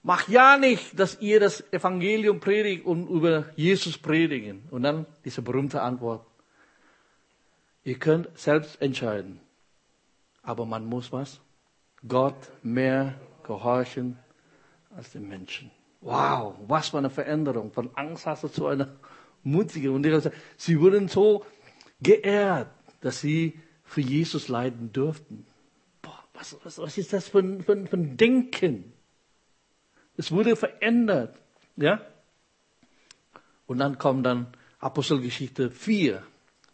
Mach 0.01 0.27
ja 0.27 0.57
nicht, 0.57 0.99
dass 0.99 1.21
ihr 1.21 1.39
das 1.39 1.63
Evangelium 1.71 2.39
predigt 2.39 2.85
und 2.85 3.07
über 3.07 3.45
Jesus 3.55 3.97
predigen. 3.97 4.63
Und 4.69 4.83
dann 4.83 5.05
diese 5.23 5.41
berühmte 5.41 5.81
Antwort. 5.81 6.25
Ihr 7.85 7.97
könnt 7.97 8.27
selbst 8.37 8.81
entscheiden. 8.81 9.39
Aber 10.41 10.65
man 10.65 10.85
muss 10.85 11.11
was? 11.11 11.39
Gott 12.05 12.35
mehr 12.63 13.15
gehorchen 13.43 14.19
als 14.95 15.11
den 15.11 15.27
Menschen. 15.27 15.71
Wow, 16.01 16.55
was 16.67 16.89
für 16.89 16.97
eine 16.97 17.09
Veränderung. 17.09 17.71
Von 17.71 17.89
Angst 17.95 18.25
hast 18.25 18.43
du 18.43 18.49
zu 18.49 18.67
einer 18.67 18.89
mutigen. 19.41 19.95
Und 19.95 20.05
sie 20.57 20.79
wurden 20.81 21.07
so 21.07 21.45
geehrt, 22.01 22.67
dass 22.99 23.21
sie 23.21 23.57
für 23.85 24.01
Jesus 24.01 24.49
leiden 24.49 24.91
durften. 24.91 25.45
Was, 26.33 26.57
was, 26.63 26.79
was 26.79 26.97
ist 26.97 27.13
das 27.13 27.27
für 27.27 27.39
ein, 27.39 27.61
für, 27.61 27.75
Denken? 27.75 28.93
Es 30.17 30.31
wurde 30.31 30.55
verändert. 30.55 31.35
Ja? 31.75 32.01
Und 33.65 33.79
dann 33.79 33.97
kommt 33.97 34.25
dann 34.25 34.47
Apostelgeschichte 34.79 35.71
4. 35.71 36.23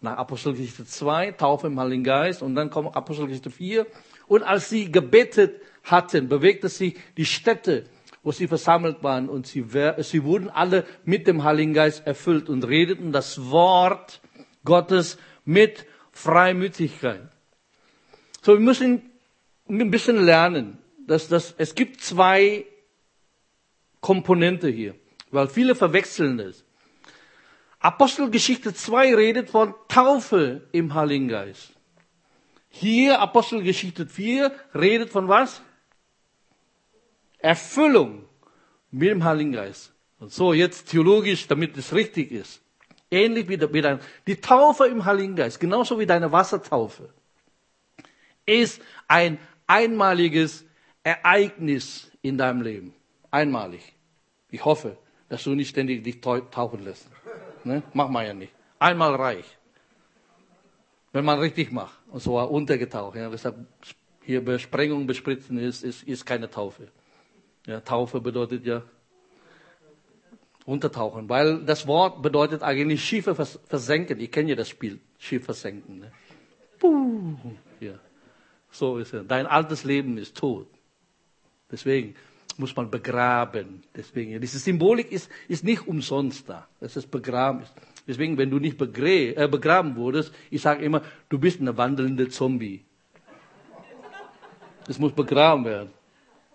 Nach 0.01 0.17
Apostelgeschichte 0.17 0.85
2, 0.85 1.33
Taufe 1.33 1.67
im 1.67 1.79
Heiligen 1.79 2.03
Geist. 2.03 2.41
Und 2.41 2.55
dann 2.55 2.69
kommt 2.69 2.95
Apostelgeschichte 2.95 3.51
4. 3.51 3.85
Und 4.27 4.43
als 4.43 4.69
sie 4.69 4.91
gebetet 4.91 5.61
hatten, 5.83 6.29
bewegte 6.29 6.69
sich 6.69 6.97
die 7.17 7.25
Städte 7.25 7.85
wo 8.23 8.31
sie 8.31 8.47
versammelt 8.47 9.01
waren 9.03 9.29
und 9.29 9.47
sie, 9.47 9.65
sie 9.99 10.23
wurden 10.23 10.49
alle 10.49 10.85
mit 11.05 11.27
dem 11.27 11.43
Heiligen 11.43 11.73
Geist 11.73 12.05
erfüllt 12.05 12.49
und 12.49 12.63
redeten 12.63 13.11
das 13.11 13.49
Wort 13.49 14.21
Gottes 14.65 15.17
mit 15.45 15.85
Freimütigkeit. 16.11 17.29
So, 18.41 18.53
wir 18.53 18.59
müssen 18.59 19.08
ein 19.69 19.91
bisschen 19.91 20.23
lernen, 20.23 20.77
dass, 21.05 21.27
dass 21.27 21.53
es 21.57 21.75
gibt 21.75 22.01
zwei 22.01 22.65
Komponente 24.01 24.69
hier, 24.69 24.95
weil 25.31 25.47
viele 25.47 25.75
verwechseln 25.75 26.39
es. 26.39 26.65
Apostelgeschichte 27.79 28.73
2 28.73 29.15
redet 29.15 29.49
von 29.49 29.73
Taufe 29.87 30.67
im 30.73 30.93
Heiligen 30.93 31.29
Geist. 31.29 31.71
Hier 32.69 33.19
Apostelgeschichte 33.19 34.05
4 34.05 34.51
redet 34.75 35.09
von 35.11 35.27
was? 35.27 35.61
Erfüllung 37.37 38.25
mit 38.91 39.09
dem 39.09 39.23
Heiligen 39.23 39.53
Geist. 39.53 39.93
Und 40.19 40.33
so 40.33 40.53
jetzt 40.53 40.89
theologisch, 40.89 41.47
damit 41.47 41.77
es 41.77 41.93
richtig 41.93 42.31
ist. 42.31 42.61
Ähnlich 43.09 43.47
wie 43.47 43.57
der, 43.57 43.99
die 44.27 44.35
Taufe 44.35 44.85
im 44.87 45.05
Heiligen 45.05 45.35
Geist, 45.35 45.59
genauso 45.59 45.97
wie 45.99 46.05
deine 46.05 46.31
Wassertaufe, 46.31 47.13
ist 48.45 48.81
ein 49.07 49.39
einmaliges 49.69 50.65
Ereignis 51.03 52.11
in 52.21 52.37
deinem 52.37 52.61
Leben. 52.61 52.93
Einmalig. 53.31 53.93
Ich 54.49 54.65
hoffe, 54.65 54.97
dass 55.29 55.43
du 55.43 55.53
nicht 55.53 55.69
ständig 55.69 56.03
dich 56.03 56.19
tauchen 56.21 56.83
lässt. 56.83 57.07
Ne? 57.63 57.83
Mach 57.93 58.09
man 58.09 58.25
ja 58.25 58.33
nicht. 58.33 58.51
Einmal 58.79 59.15
reich. 59.15 59.45
Wenn 61.13 61.23
man 61.23 61.39
richtig 61.39 61.71
macht. 61.71 61.97
Und 62.09 62.21
so 62.21 62.39
untergetaucht. 62.39 63.15
Ja. 63.15 63.29
Deshalb 63.29 63.55
hier 64.25 64.43
Besprengung, 64.43 65.05
bespritzen 65.05 65.59
ist, 65.59 65.83
ist, 65.83 66.03
ist 66.03 66.25
keine 66.25 66.49
Taufe. 66.49 66.87
Ja, 67.67 67.79
Taufe 67.81 68.19
bedeutet 68.19 68.65
ja 68.65 68.81
untertauchen, 70.65 71.29
weil 71.29 71.63
das 71.65 71.87
Wort 71.87 72.21
bedeutet 72.21 72.63
eigentlich 72.63 73.03
Schiffe 73.03 73.33
versenken. 73.35 74.19
Ich 74.19 74.31
kenne 74.31 74.49
ja 74.49 74.55
das 74.55 74.69
Spiel, 74.69 74.99
Schiff 75.17 75.45
versenken. 75.45 75.99
Ne? 75.99 76.11
Puh, 76.79 77.35
ja. 77.79 77.99
So 78.71 78.97
ist 78.97 79.13
es. 79.13 79.25
Dein 79.27 79.47
altes 79.47 79.83
Leben 79.83 80.17
ist 80.17 80.37
tot. 80.37 80.67
Deswegen 81.71 82.15
muss 82.57 82.75
man 82.75 82.91
begraben. 82.91 83.83
Deswegen, 83.95 84.39
diese 84.41 84.59
Symbolik 84.59 85.11
ist, 85.11 85.29
ist 85.47 85.63
nicht 85.63 85.87
umsonst 85.87 86.49
da. 86.49 86.67
es 86.81 87.05
begraben 87.05 87.63
ist. 87.63 87.73
Deswegen, 88.07 88.37
wenn 88.37 88.49
du 88.49 88.59
nicht 88.59 88.77
begrä, 88.77 89.33
äh, 89.33 89.47
begraben 89.47 89.95
wurdest, 89.95 90.33
ich 90.49 90.61
sage 90.61 90.83
immer, 90.83 91.03
du 91.29 91.37
bist 91.37 91.61
eine 91.61 91.77
wandelnde 91.77 92.29
Zombie. 92.29 92.83
Es 94.87 94.97
muss 94.97 95.13
begraben 95.13 95.65
werden. 95.65 95.89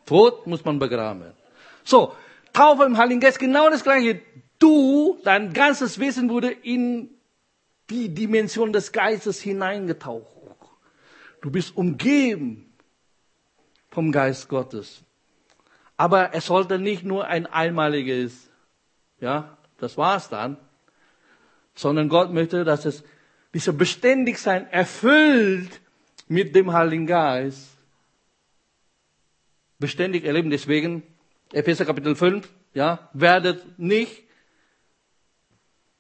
Tod 0.04 0.47
muss 0.47 0.64
man 0.64 0.78
begraben 0.78 1.21
werden. 1.21 1.37
So, 1.85 2.12
Taufe 2.52 2.85
im 2.85 2.97
Heiligen 2.99 3.21
Geist, 3.21 3.38
genau 3.38 3.71
das 3.71 3.85
Gleiche. 3.85 4.21
Du, 4.59 5.18
dein 5.25 5.52
ganzes 5.52 5.99
Wesen 5.99 6.28
wurde 6.28 6.50
in 6.50 7.11
die 7.90 8.09
Dimension 8.12 8.73
des 8.73 8.92
Geistes 8.92 9.40
hineingetaucht. 9.40 10.33
Du 11.44 11.50
bist 11.50 11.76
umgeben 11.76 12.72
vom 13.90 14.12
Geist 14.12 14.48
Gottes. 14.48 15.02
Aber 15.94 16.32
es 16.32 16.46
sollte 16.46 16.78
nicht 16.78 17.04
nur 17.04 17.26
ein 17.26 17.44
einmaliges, 17.44 18.48
ja, 19.20 19.58
das 19.76 19.98
war's 19.98 20.30
dann, 20.30 20.56
sondern 21.74 22.08
Gott 22.08 22.32
möchte, 22.32 22.64
dass 22.64 22.86
es 22.86 23.04
dieser 23.52 23.74
Beständigsein 23.74 24.66
erfüllt 24.68 25.82
mit 26.28 26.56
dem 26.56 26.72
Heiligen 26.72 27.06
Geist 27.06 27.76
beständig 29.78 30.24
erleben. 30.24 30.48
Deswegen, 30.48 31.02
Epheser 31.52 31.84
Kapitel 31.84 32.16
5, 32.16 32.48
ja, 32.72 33.10
werdet 33.12 33.78
nicht 33.78 34.22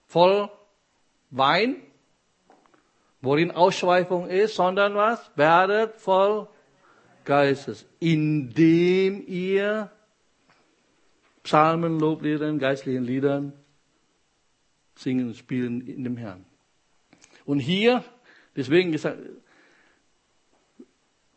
voll 0.06 0.48
Wein, 1.28 1.76
worin 3.24 3.50
Ausschweifung 3.50 4.28
ist, 4.28 4.54
sondern 4.54 4.94
was? 4.94 5.30
Werdet 5.36 5.96
voll 5.96 6.48
Geistes, 7.24 7.86
indem 8.00 9.26
ihr 9.26 9.90
Psalmen, 11.42 11.98
Lobliedern, 11.98 12.58
geistlichen 12.58 13.04
Liedern 13.04 13.52
singen, 14.94 15.34
spielen 15.34 15.86
in 15.86 16.04
dem 16.04 16.16
Herrn. 16.16 16.44
Und 17.44 17.58
hier, 17.58 18.04
deswegen 18.56 18.92
gesagt, 18.92 19.18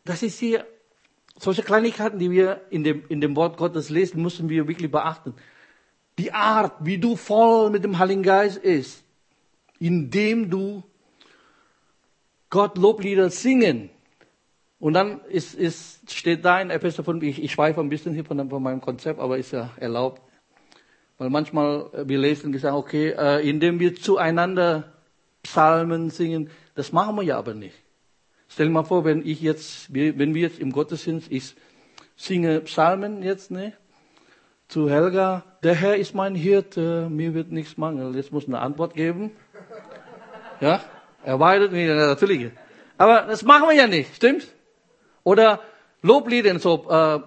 das 0.04 0.22
ist 0.22 0.38
hier, 0.38 0.66
solche 1.38 1.62
Kleinigkeiten, 1.62 2.18
die 2.18 2.30
wir 2.30 2.62
in 2.70 2.84
dem, 2.84 3.04
in 3.08 3.20
dem 3.20 3.36
Wort 3.36 3.56
Gottes 3.56 3.90
lesen, 3.90 4.22
müssen 4.22 4.48
wir 4.48 4.66
wirklich 4.66 4.90
beachten. 4.90 5.34
Die 6.18 6.32
Art, 6.32 6.74
wie 6.80 6.98
du 6.98 7.16
voll 7.16 7.70
mit 7.70 7.84
dem 7.84 7.98
Heiligen 7.98 8.22
Geist 8.22 8.58
ist, 8.58 9.04
indem 9.78 10.50
du 10.50 10.82
Gott 12.50 12.78
Loblieder 12.78 13.30
singen, 13.30 13.90
und 14.80 14.92
dann 14.92 15.20
ist, 15.28 15.54
ist, 15.54 16.12
steht 16.12 16.44
da 16.44 16.60
in 16.60 16.70
Epheser 16.70 17.02
5, 17.02 17.22
ich, 17.24 17.42
ich 17.42 17.52
schweife 17.52 17.80
ein 17.80 17.88
bisschen 17.88 18.14
hier 18.14 18.24
von, 18.24 18.48
von 18.48 18.62
meinem 18.62 18.80
Konzept, 18.80 19.18
aber 19.18 19.38
ist 19.38 19.50
ja 19.50 19.70
erlaubt. 19.76 20.22
Weil 21.18 21.30
manchmal, 21.30 21.90
äh, 21.92 22.08
wir 22.08 22.18
lesen 22.18 22.52
gesagt, 22.52 22.76
okay, 22.76 23.10
äh, 23.10 23.48
indem 23.48 23.80
wir 23.80 23.96
zueinander 23.96 24.92
Psalmen 25.42 26.10
singen, 26.10 26.50
das 26.76 26.92
machen 26.92 27.16
wir 27.16 27.22
ja 27.22 27.38
aber 27.38 27.54
nicht. 27.54 27.74
Stell 28.48 28.66
dir 28.66 28.72
mal 28.72 28.84
vor, 28.84 29.04
wenn 29.04 29.26
ich 29.26 29.40
jetzt, 29.40 29.92
wenn 29.92 30.34
wir 30.34 30.42
jetzt 30.42 30.60
im 30.60 30.72
Gottesdienst, 30.72 31.30
ich 31.30 31.54
singe 32.16 32.60
Psalmen 32.60 33.22
jetzt, 33.22 33.50
ne? 33.50 33.72
Zu 34.68 34.90
Helga, 34.90 35.44
der 35.62 35.74
Herr 35.74 35.96
ist 35.96 36.14
mein 36.14 36.34
Hirte, 36.34 37.08
mir 37.10 37.34
wird 37.34 37.50
nichts 37.50 37.78
mangeln. 37.78 38.14
Jetzt 38.14 38.32
muss 38.32 38.46
eine 38.46 38.60
Antwort 38.60 38.94
geben. 38.94 39.32
Ja? 40.60 40.82
Er 41.24 41.38
weidet 41.40 41.72
mich, 41.72 41.88
natürlich. 41.88 42.50
Aber 42.96 43.22
das 43.22 43.42
machen 43.42 43.68
wir 43.68 43.74
ja 43.74 43.86
nicht, 43.86 44.14
stimmt's? 44.16 44.46
Oder 45.24 45.60
Loblieder, 46.02 46.58
so 46.58 46.88
äh, 46.88 47.20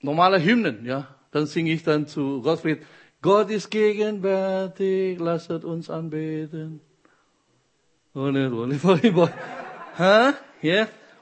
normale 0.00 0.42
Hymnen, 0.42 0.84
ja. 0.84 1.08
Dann 1.30 1.46
singe 1.46 1.72
ich 1.72 1.82
dann 1.82 2.06
zu 2.06 2.42
Gottfried, 2.42 2.82
Gott 3.22 3.50
ist 3.50 3.70
gegenwärtig, 3.70 5.18
lasst 5.18 5.50
uns 5.50 5.90
anbeten. 5.90 6.80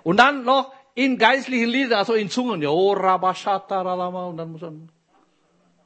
Und 0.03 0.17
dann 0.19 0.45
noch 0.45 0.73
in 0.95 1.19
geistlichen 1.19 1.69
Liedern, 1.69 1.99
also 1.99 2.15
in 2.15 2.31
Zungen, 2.31 2.63
ja, 2.63 2.69
oh, 2.69 2.93
Rabashata, 2.93 3.83
Ralama, 3.83 4.27
und 4.27 4.37
dann 4.37 4.53
muss 4.53 4.61
man, 4.61 4.89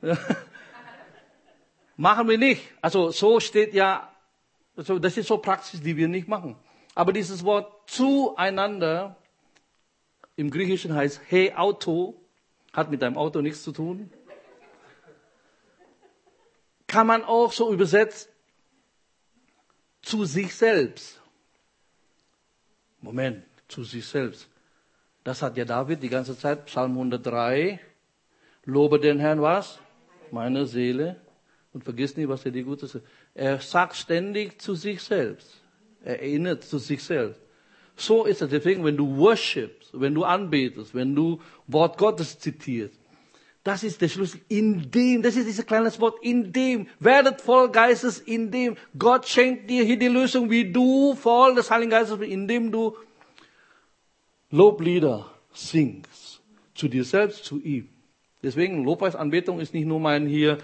ja. 0.03 0.17
Machen 1.97 2.29
wir 2.29 2.39
nicht. 2.39 2.63
Also 2.81 3.11
so 3.11 3.41
steht 3.41 3.75
ja, 3.75 4.09
also 4.79 4.99
das 5.01 5.17
ist 5.17 5.27
so 5.27 5.39
Praxis, 5.39 5.81
die 5.81 5.97
wir 5.97 6.07
nicht 6.07 6.29
machen. 6.29 6.55
Aber 6.95 7.13
dieses 7.13 7.45
Wort 7.45 7.91
zueinander 7.91 9.17
im 10.37 10.51
Griechischen 10.51 10.95
heißt 10.95 11.21
Hey 11.27 11.53
Auto, 11.53 12.15
hat 12.73 12.91
mit 12.91 13.03
deinem 13.03 13.17
Auto 13.17 13.41
nichts 13.41 13.65
zu 13.65 13.73
tun. 13.73 14.11
Kann 16.87 17.09
man 17.09 17.25
auch 17.25 17.53
so 17.53 17.73
übersetzen 17.73 18.31
zu 20.01 20.25
sich 20.25 20.55
selbst. 20.55 21.21
Moment, 23.01 23.45
zu 23.67 23.83
sich 23.83 24.07
selbst. 24.07 24.49
Das 25.25 25.43
hat 25.43 25.57
ja 25.57 25.65
David 25.65 26.03
die 26.03 26.09
ganze 26.09 26.39
Zeit, 26.39 26.67
Psalm 26.67 26.93
103. 26.93 27.81
Lobe 28.65 29.01
den 29.01 29.19
Herrn 29.19 29.43
was? 29.43 29.81
Meine 30.31 30.67
Seele. 30.67 31.21
Und 31.73 31.85
vergiss 31.85 32.17
nicht, 32.17 32.29
was 32.29 32.45
er 32.45 32.53
die 32.53 32.63
Gutes 32.63 32.95
ist. 32.95 33.05
Er 33.39 33.61
sagt 33.61 33.95
ständig 33.95 34.61
zu 34.61 34.75
sich 34.75 35.01
selbst 35.01 35.59
erinnert 36.05 36.65
zu 36.65 36.79
sich 36.79 37.03
selbst. 37.03 37.41
So 37.97 38.25
ist 38.25 38.43
es. 38.43 38.51
Deswegen, 38.51 38.85
wenn 38.85 38.97
du 38.97 39.17
worshipst, 39.17 39.91
wenn 39.93 40.15
du 40.15 40.25
anbetest, 40.25 40.95
wenn 40.95 41.15
du 41.15 41.41
Wort 41.67 41.99
Gottes 41.99 42.39
zitierst, 42.39 42.99
das 43.65 43.83
ist 43.83 44.01
der 44.01 44.09
Schlüssel. 44.09 44.41
In 44.49 44.91
dem, 44.91 45.23
das 45.23 45.37
ist 45.37 45.47
dieses 45.47 45.67
kleine 45.67 45.91
Wort, 46.01 46.19
in 46.23 46.53
dem, 46.53 46.87
werdet 47.01 47.41
voll 47.41 47.71
Geistes, 47.71 48.21
in 48.21 48.51
dem, 48.51 48.77
Gott 48.99 49.29
schenkt 49.29 49.69
dir 49.69 49.85
hier 49.85 49.99
die 49.99 50.09
Lösung, 50.09 50.51
wie 50.51 50.71
du 50.73 51.15
voll 51.15 51.55
des 51.55 51.71
Heiligen 51.71 51.91
Geistes 51.91 52.19
bist, 52.19 52.31
indem 52.31 52.73
du 52.73 52.97
Loblieder 54.51 55.31
singst. 55.53 56.41
Zu 56.75 56.89
dir 56.89 57.05
selbst, 57.05 57.45
zu 57.45 57.61
ihm. 57.61 57.89
Deswegen, 58.43 58.85
Lobpreisanbetung 58.85 59.61
ist 59.61 59.75
nicht 59.75 59.87
nur 59.87 60.01
mein 60.01 60.27
hier, 60.27 60.59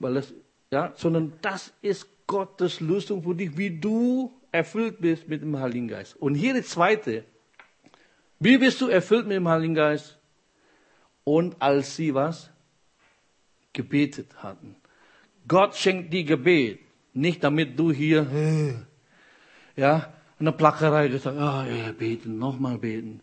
weil 0.00 0.14
das, 0.14 0.34
ja, 0.74 0.92
sondern 0.96 1.32
das 1.40 1.72
ist 1.80 2.06
Gottes 2.26 2.80
Lösung 2.80 3.22
für 3.22 3.34
dich, 3.34 3.56
wie 3.56 3.70
du 3.70 4.32
erfüllt 4.52 5.00
bist 5.00 5.28
mit 5.28 5.42
dem 5.42 5.58
Heiligen 5.58 5.88
Geist. 5.88 6.16
Und 6.16 6.34
hier 6.34 6.54
die 6.54 6.62
zweite. 6.62 7.24
Wie 8.40 8.58
bist 8.58 8.80
du 8.80 8.88
erfüllt 8.88 9.26
mit 9.26 9.36
dem 9.36 9.48
Heiligen 9.48 9.74
Geist? 9.74 10.18
Und 11.24 11.60
als 11.60 11.96
sie 11.96 12.14
was? 12.14 12.50
Gebetet 13.72 14.42
hatten. 14.42 14.76
Gott 15.48 15.74
schenkt 15.74 16.12
dir 16.12 16.24
Gebet. 16.24 16.80
Nicht 17.12 17.42
damit 17.44 17.78
du 17.78 17.92
hier, 17.92 18.86
ja, 19.76 20.12
eine 20.38 20.52
Plackerei 20.52 21.08
gesagt, 21.08 21.38
ah, 21.38 21.64
ja, 21.66 21.92
beten, 21.92 22.38
nochmal 22.38 22.78
beten. 22.78 23.20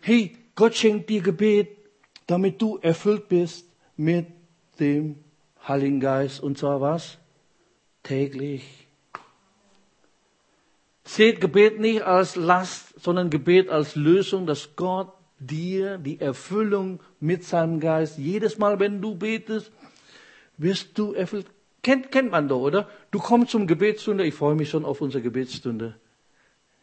Hey, 0.00 0.36
Gott 0.54 0.74
schenkt 0.74 1.10
dir 1.10 1.20
Gebet 1.20 1.84
damit 2.26 2.60
du 2.60 2.78
erfüllt 2.78 3.28
bist 3.28 3.66
mit 3.96 4.26
dem 4.80 5.23
Heiligen 5.66 6.00
Geist. 6.00 6.40
Und 6.40 6.58
zwar 6.58 6.80
was? 6.80 7.18
Täglich. 8.02 8.86
Seht 11.04 11.40
Gebet 11.40 11.80
nicht 11.80 12.02
als 12.02 12.36
Last, 12.36 13.00
sondern 13.00 13.30
Gebet 13.30 13.68
als 13.68 13.94
Lösung, 13.94 14.46
dass 14.46 14.76
Gott 14.76 15.12
dir 15.38 15.98
die 15.98 16.20
Erfüllung 16.20 17.00
mit 17.20 17.44
seinem 17.44 17.80
Geist, 17.80 18.18
jedes 18.18 18.58
Mal, 18.58 18.80
wenn 18.80 19.02
du 19.02 19.14
betest, 19.14 19.70
wirst 20.56 20.96
du 20.98 21.12
erfüllt. 21.12 21.46
Kennt, 21.82 22.10
kennt 22.10 22.30
man 22.30 22.48
doch, 22.48 22.60
oder? 22.60 22.88
Du 23.10 23.18
kommst 23.18 23.50
zum 23.50 23.66
Gebetsstunde, 23.66 24.24
ich 24.24 24.34
freue 24.34 24.54
mich 24.54 24.70
schon 24.70 24.84
auf 24.84 25.00
unsere 25.00 25.22
Gebetsstunde 25.22 25.96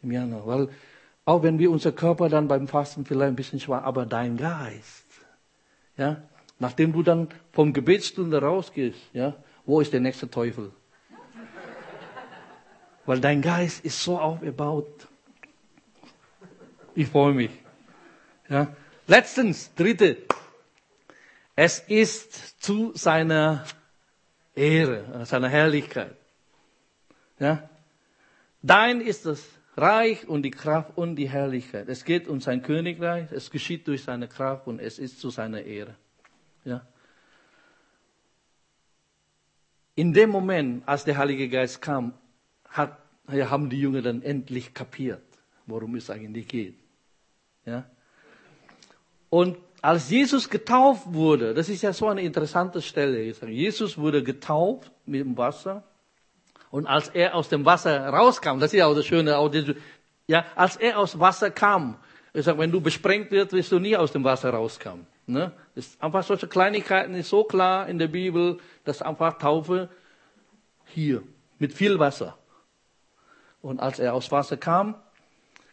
im 0.04 0.12
Januar, 0.12 0.46
weil 0.46 0.70
auch 1.26 1.44
wenn 1.44 1.58
wir 1.58 1.72
unser 1.72 1.91
Körper 1.91 2.30
dann 2.30 2.48
beim 2.48 2.67
Fasten 2.67 3.06
vielleicht 3.06 3.30
ein 3.30 3.36
bisschen 3.36 3.60
schwach, 3.60 3.84
aber 3.84 4.06
dein 4.06 4.38
Geist, 4.38 5.06
ja, 5.98 6.22
nachdem 6.62 6.93
du 6.93 7.02
dann 7.02 7.28
vom 7.52 7.74
Gebetsstunde 7.74 8.39
rausgehst, 8.39 9.00
ja, 9.13 9.36
wo 9.65 9.82
ist 9.82 9.91
der 9.91 10.00
nächste 10.00 10.30
Teufel? 10.30 10.71
Weil 13.06 13.19
dein 13.19 13.41
Geist 13.41 13.84
ist 13.84 14.02
so 14.02 14.19
aufgebaut. 14.19 15.08
Ich 16.93 17.08
freue 17.08 17.34
mich. 17.34 17.52
Ja. 18.47 18.76
Letztens, 19.08 19.74
dritte. 19.74 20.17
Es 21.56 21.80
ist 21.80 22.62
zu 22.62 22.91
seiner 22.93 23.65
Ehre, 24.56 25.26
seiner 25.26 25.50
Herrlichkeit. 25.50 26.15
Ja. 27.39 27.67
Dein 28.62 29.02
ist 29.02 29.26
das 29.26 29.43
Reich 29.76 30.28
und 30.28 30.43
die 30.43 30.52
Kraft 30.52 30.91
und 30.95 31.15
die 31.15 31.28
Herrlichkeit. 31.30 31.89
Es 31.89 32.06
geht 32.06 32.28
um 32.28 32.39
sein 32.39 32.62
Königreich, 32.62 33.32
es 33.32 33.50
geschieht 33.50 33.88
durch 33.88 34.04
seine 34.04 34.28
Kraft 34.28 34.67
und 34.67 34.80
es 34.80 35.00
ist 35.00 35.19
zu 35.19 35.32
seiner 35.32 35.63
Ehre. 35.63 35.95
Ja. 36.65 36.86
In 39.95 40.13
dem 40.13 40.30
Moment, 40.30 40.88
als 40.88 41.04
der 41.04 41.17
Heilige 41.17 41.50
Geist 41.50 41.82
kam, 41.82 42.13
hat, 42.69 42.97
haben 43.28 43.69
die 43.69 43.80
Jünger 43.80 44.02
dann 44.02 44.21
endlich 44.21 44.74
kapiert, 44.74 45.24
worum 45.65 45.95
es 45.95 46.10
eigentlich 46.10 46.47
geht. 46.47 46.76
Ja. 47.65 47.86
Und 49.30 49.58
als 49.82 50.10
Jesus 50.10 50.50
getauft 50.50 51.04
wurde, 51.08 51.54
das 51.54 51.69
ist 51.69 51.82
ja 51.82 51.93
so 51.93 52.08
eine 52.08 52.21
interessante 52.21 52.82
Stelle. 52.82 53.21
Jesus 53.21 53.97
wurde 53.97 54.24
getauft 54.24 54.91
mit 55.06 55.21
dem 55.21 55.38
Wasser. 55.38 55.84
Und 56.69 56.88
als 56.88 57.10
er 57.10 57.36
aus 57.36 57.50
dem 57.50 57.65
Wasser 57.65 58.08
rauskam, 58.08 58.60
das 58.60 58.71
ist 58.74 58.80
ja 58.80 58.86
auch 58.86 58.95
das 58.95 59.06
Schöne, 59.06 59.38
auch 59.38 59.50
das, 59.50 59.65
ja, 60.28 60.45
als 60.56 60.78
er 60.78 60.97
aus 60.97 61.19
Wasser 61.19 61.52
kam, 61.52 61.97
ich 62.34 62.45
sag, 62.45 62.58
wenn 62.58 62.71
du 62.71 62.80
besprengt 62.80 63.30
wirst, 63.32 63.52
wirst 63.52 63.71
du 63.71 63.80
nie 63.80 63.97
aus 63.97 64.13
dem 64.13 64.24
Wasser 64.24 64.52
rauskommen. 64.52 65.06
Ne? 65.32 65.52
Ist 65.76 66.02
einfach 66.02 66.24
solche 66.24 66.48
Kleinigkeiten 66.48 67.13
ist 67.15 67.30
so 67.30 67.44
klar 67.44 67.88
in 67.88 67.98
der 67.98 68.08
Bibel, 68.08 68.60
dass 68.84 69.02
einfach 69.02 69.38
Taufe 69.38 69.89
hier 70.86 71.24
mit 71.60 71.74
viel 71.74 72.00
Wasser. 72.00 72.38
Und 73.62 73.80
als 73.80 74.00
er 74.00 74.13
aus 74.13 74.32
Wasser 74.32 74.58
kam, 74.58 74.96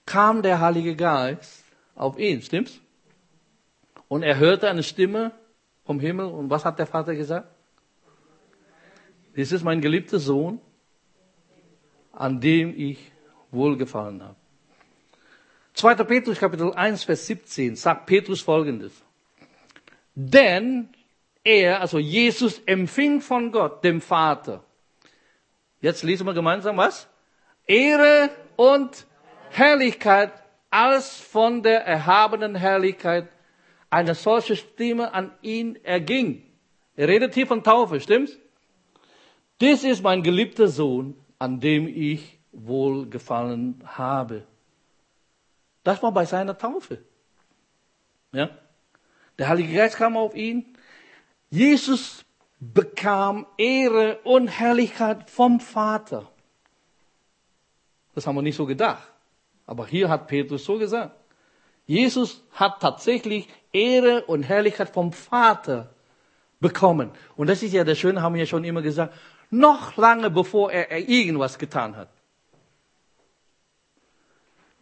kam 0.06 0.42
der 0.42 0.60
Heilige 0.60 0.94
Geist 0.94 1.64
auf 1.94 2.18
ihn, 2.18 2.42
stimmt's? 2.42 2.80
Und 4.08 4.22
er 4.22 4.38
hörte 4.38 4.68
eine 4.68 4.82
Stimme 4.82 5.32
vom 5.84 6.00
Himmel. 6.00 6.26
Und 6.26 6.50
was 6.50 6.64
hat 6.64 6.78
der 6.78 6.86
Vater 6.86 7.14
gesagt? 7.14 7.48
Dies 9.36 9.52
ist 9.52 9.64
mein 9.64 9.80
geliebter 9.80 10.18
Sohn, 10.18 10.60
an 12.12 12.40
dem 12.40 12.74
ich 12.76 13.12
wohlgefallen 13.50 14.22
habe. 14.22 14.36
2. 15.74 15.94
Petrus 15.94 16.38
Kapitel 16.38 16.72
1, 16.72 17.04
Vers 17.04 17.26
17 17.26 17.76
sagt 17.76 18.06
Petrus 18.06 18.40
folgendes. 18.40 18.92
Denn 20.20 20.88
er, 21.44 21.80
also 21.80 22.00
Jesus, 22.00 22.60
empfing 22.66 23.20
von 23.20 23.52
Gott, 23.52 23.84
dem 23.84 24.00
Vater. 24.00 24.64
Jetzt 25.80 26.02
lesen 26.02 26.26
wir 26.26 26.34
gemeinsam 26.34 26.76
was? 26.76 27.06
Ehre 27.68 28.30
und 28.56 29.06
Herrlichkeit 29.50 30.32
als 30.70 31.20
von 31.20 31.62
der 31.62 31.86
erhabenen 31.86 32.56
Herrlichkeit 32.56 33.28
eine 33.90 34.16
solche 34.16 34.56
Stimme 34.56 35.14
an 35.14 35.30
ihn 35.40 35.76
erging. 35.84 36.42
Er 36.96 37.06
redet 37.06 37.34
hier 37.34 37.46
von 37.46 37.62
Taufe, 37.62 38.00
stimmt's? 38.00 38.36
Dies 39.60 39.84
ist 39.84 40.02
mein 40.02 40.24
geliebter 40.24 40.66
Sohn, 40.66 41.14
an 41.38 41.60
dem 41.60 41.86
ich 41.86 42.40
wohlgefallen 42.50 43.84
habe. 43.84 44.42
Das 45.84 46.02
war 46.02 46.10
bei 46.10 46.24
seiner 46.24 46.58
Taufe. 46.58 46.98
Ja? 48.32 48.50
Der 49.38 49.48
Heilige 49.48 49.74
Geist 49.74 49.96
kam 49.96 50.16
auf 50.16 50.34
ihn. 50.34 50.76
Jesus 51.50 52.24
bekam 52.60 53.46
Ehre 53.56 54.18
und 54.24 54.48
Herrlichkeit 54.48 55.30
vom 55.30 55.60
Vater. 55.60 56.30
Das 58.14 58.26
haben 58.26 58.34
wir 58.34 58.42
nicht 58.42 58.56
so 58.56 58.66
gedacht. 58.66 59.06
Aber 59.66 59.86
hier 59.86 60.08
hat 60.08 60.26
Petrus 60.26 60.64
so 60.64 60.78
gesagt. 60.78 61.14
Jesus 61.86 62.42
hat 62.52 62.80
tatsächlich 62.80 63.48
Ehre 63.72 64.24
und 64.24 64.42
Herrlichkeit 64.42 64.90
vom 64.90 65.12
Vater 65.12 65.94
bekommen. 66.60 67.12
Und 67.36 67.46
das 67.48 67.62
ist 67.62 67.72
ja 67.72 67.84
das 67.84 67.98
Schöne, 67.98 68.20
haben 68.22 68.34
wir 68.34 68.40
ja 68.40 68.46
schon 68.46 68.64
immer 68.64 68.82
gesagt, 68.82 69.14
noch 69.50 69.96
lange 69.96 70.30
bevor 70.30 70.72
er, 70.72 71.08
irgendwas 71.08 71.58
getan 71.58 71.96
hat. 71.96 72.08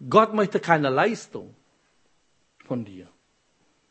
Gott 0.08 0.34
möchte 0.34 0.60
keine 0.60 0.90
Leistung 0.90 1.54
von 2.64 2.84
dir, 2.84 3.08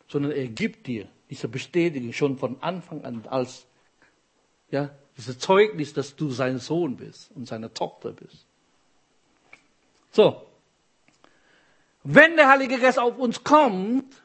sondern 0.07 0.31
er 0.31 0.47
gibt 0.47 0.87
dir 0.87 1.07
diese 1.29 1.47
Bestätigung 1.47 2.13
schon 2.13 2.37
von 2.37 2.61
Anfang 2.61 3.03
an 3.03 3.25
als, 3.27 3.65
ja, 4.69 4.89
dieses 5.17 5.39
Zeugnis, 5.39 5.93
dass 5.93 6.15
du 6.15 6.31
sein 6.31 6.59
Sohn 6.59 6.97
bist 6.97 7.31
und 7.35 7.47
seine 7.47 7.73
Tochter 7.73 8.11
bist. 8.11 8.45
So. 10.11 10.45
Wenn 12.03 12.35
der 12.35 12.49
Heilige 12.49 12.79
Geist 12.79 12.99
auf 12.99 13.17
uns 13.17 13.43
kommt, 13.43 14.21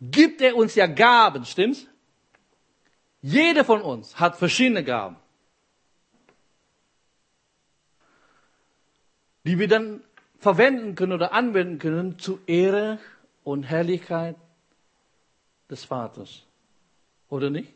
gibt 0.00 0.40
er 0.40 0.56
uns 0.56 0.74
ja 0.74 0.86
Gaben, 0.86 1.44
stimmt's? 1.44 1.86
Jeder 3.20 3.64
von 3.64 3.80
uns 3.82 4.18
hat 4.18 4.36
verschiedene 4.36 4.82
Gaben, 4.82 5.16
die 9.44 9.58
wir 9.60 9.68
dann 9.68 10.02
verwenden 10.42 10.96
können 10.96 11.12
oder 11.12 11.32
anwenden 11.32 11.78
können 11.78 12.18
zu 12.18 12.40
Ehre 12.46 12.98
und 13.44 13.62
Herrlichkeit 13.62 14.36
des 15.70 15.84
Vaters. 15.84 16.42
Oder 17.28 17.48
nicht? 17.48 17.72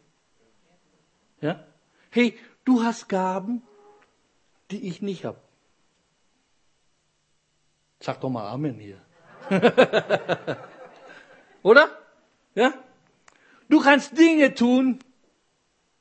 Ja? 1.41 1.65
Hey, 2.11 2.37
du 2.65 2.83
hast 2.83 3.09
Gaben, 3.09 3.63
die 4.73 4.89
ich 4.89 5.01
nicht 5.01 5.25
habe. 5.25 5.39
Sag 8.01 8.21
doch 8.21 8.31
mal 8.31 8.49
Amen 8.49 8.81
hier. 8.81 9.01
Oder? 11.63 11.89
Ja? 12.57 12.75
Du 13.69 13.81
kannst 13.81 14.19
Dinge 14.19 14.55
tun, 14.55 14.99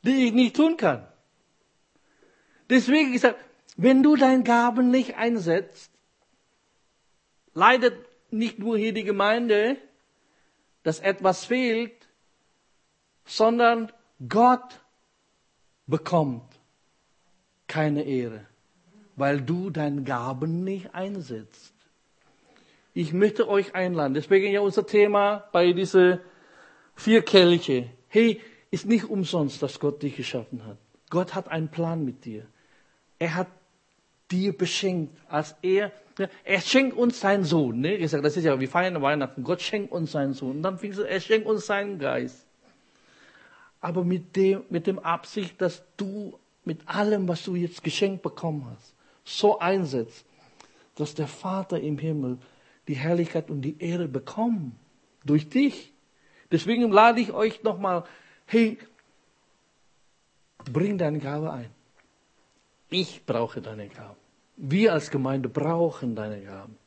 die 0.01 0.25
ich 0.25 0.33
nicht 0.33 0.55
tun 0.55 0.77
kann. 0.77 1.07
Deswegen 2.71 3.11
gesagt, 3.11 3.37
wenn 3.77 4.01
du 4.01 4.15
deine 4.15 4.41
Gaben 4.41 4.89
nicht 4.89 5.15
einsetzt, 5.15 5.91
leidet 7.55 7.97
nicht 8.29 8.59
nur 8.59 8.77
hier 8.77 8.93
die 8.93 9.03
Gemeinde, 9.03 9.77
dass 10.83 10.99
etwas 10.99 11.45
fehlt, 11.45 12.07
sondern 13.25 13.91
Gott 14.29 14.81
bekommt 15.87 16.43
keine 17.67 18.03
Ehre, 18.03 18.45
weil 19.15 19.41
du 19.41 19.71
deine 19.71 20.03
Gaben 20.03 20.63
nicht 20.63 20.93
einsetzt. 20.93 21.73
Ich 22.93 23.11
möchte 23.11 23.49
euch 23.49 23.73
einladen, 23.73 24.13
deswegen 24.13 24.51
ja 24.51 24.61
unser 24.61 24.85
Thema 24.85 25.49
bei 25.51 25.73
diese 25.73 26.21
vier 26.95 27.23
Kelche. 27.23 27.89
Hey, 28.07 28.41
ist 28.71 28.85
nicht 28.85 29.05
umsonst, 29.05 29.61
dass 29.61 29.79
Gott 29.79 30.03
dich 30.03 30.15
geschaffen 30.15 30.65
hat. 30.65 30.77
Gott 31.09 31.33
hat 31.33 31.49
einen 31.49 31.69
Plan 31.69 32.05
mit 32.05 32.25
dir. 32.25 32.45
Er 33.19 33.35
hat 33.35 33.47
dir 34.35 34.57
beschenkt, 34.57 35.17
als 35.29 35.55
er, 35.61 35.91
er 36.43 36.61
schenkt 36.61 36.97
uns 36.97 37.19
seinen 37.19 37.43
Sohn, 37.43 37.79
ne? 37.79 37.97
Gesagt, 37.97 38.25
das 38.25 38.37
ist 38.37 38.43
ja, 38.43 38.59
wir 38.59 38.69
feiern 38.69 39.01
Weihnachten. 39.01 39.43
Gott 39.43 39.61
schenkt 39.61 39.91
uns 39.91 40.11
seinen 40.11 40.33
Sohn. 40.33 40.57
Und 40.57 40.63
dann 40.63 40.77
fing 40.77 40.93
er 40.97 41.19
schenkt 41.21 41.47
uns 41.47 41.65
seinen 41.65 41.97
Geist. 41.99 42.45
Aber 43.79 44.03
mit 44.03 44.35
dem, 44.35 44.63
mit 44.69 44.87
dem 44.87 44.99
Absicht, 44.99 45.61
dass 45.61 45.83
du 45.97 46.37
mit 46.65 46.87
allem, 46.87 47.27
was 47.27 47.43
du 47.43 47.55
jetzt 47.55 47.83
geschenkt 47.83 48.23
bekommen 48.23 48.67
hast, 48.69 48.93
so 49.23 49.59
einsetzt, 49.59 50.25
dass 50.95 51.13
der 51.13 51.27
Vater 51.27 51.79
im 51.79 51.97
Himmel 51.97 52.37
die 52.87 52.95
Herrlichkeit 52.95 53.49
und 53.49 53.61
die 53.61 53.79
Ehre 53.79 54.07
bekommt. 54.07 54.73
Durch 55.23 55.49
dich. 55.49 55.91
Deswegen 56.51 56.91
lade 56.91 57.19
ich 57.19 57.31
euch 57.33 57.63
nochmal, 57.63 58.03
hey, 58.45 58.77
bring 60.71 60.97
deine 60.97 61.19
Gabe 61.19 61.51
ein. 61.51 61.69
Ich 62.89 63.25
brauche 63.25 63.61
deine 63.61 63.87
Gaben. 63.87 64.24
Wir 64.57 64.93
als 64.93 65.11
Gemeinde 65.11 65.49
brauchen 65.49 66.15
deine 66.15 66.41
Gaben. 66.41 66.77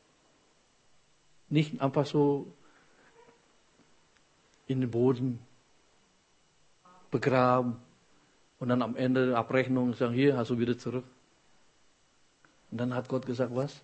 Nicht 1.49 1.81
einfach 1.81 2.05
so, 2.05 2.47
in 4.69 4.81
den 4.81 4.91
Boden 4.91 5.39
begraben 7.09 7.77
und 8.59 8.69
dann 8.69 8.81
am 8.81 8.95
Ende 8.95 9.27
der 9.27 9.37
Abrechnung 9.37 9.93
sagen, 9.93 10.13
hier 10.13 10.37
hast 10.37 10.51
du 10.51 10.59
wieder 10.59 10.77
zurück. 10.77 11.05
Und 12.71 12.77
dann 12.79 12.93
hat 12.93 13.09
Gott 13.09 13.25
gesagt, 13.25 13.55
was? 13.55 13.81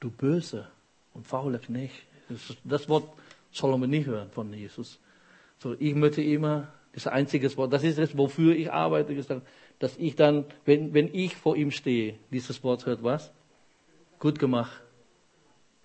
Du 0.00 0.10
böse 0.10 0.68
und 1.14 1.26
fauler 1.26 1.60
Knecht. 1.60 2.06
Das 2.64 2.88
Wort 2.88 3.08
soll 3.52 3.76
man 3.78 3.90
nicht 3.90 4.06
hören 4.06 4.30
von 4.30 4.52
Jesus. 4.52 4.98
So, 5.58 5.74
ich 5.78 5.94
möchte 5.94 6.22
immer, 6.22 6.72
das 6.92 7.06
einzige 7.06 7.54
Wort, 7.56 7.72
das 7.72 7.84
ist 7.84 7.98
das, 7.98 8.16
wofür 8.16 8.54
ich 8.56 8.72
arbeite, 8.72 9.14
gesagt, 9.14 9.46
dass 9.78 9.96
ich 9.96 10.16
dann, 10.16 10.44
wenn, 10.64 10.94
wenn 10.94 11.12
ich 11.14 11.36
vor 11.36 11.56
ihm 11.56 11.70
stehe, 11.70 12.18
dieses 12.30 12.62
Wort 12.64 12.86
hört, 12.86 13.02
was? 13.02 13.32
Gut 14.18 14.38
gemacht. 14.38 14.82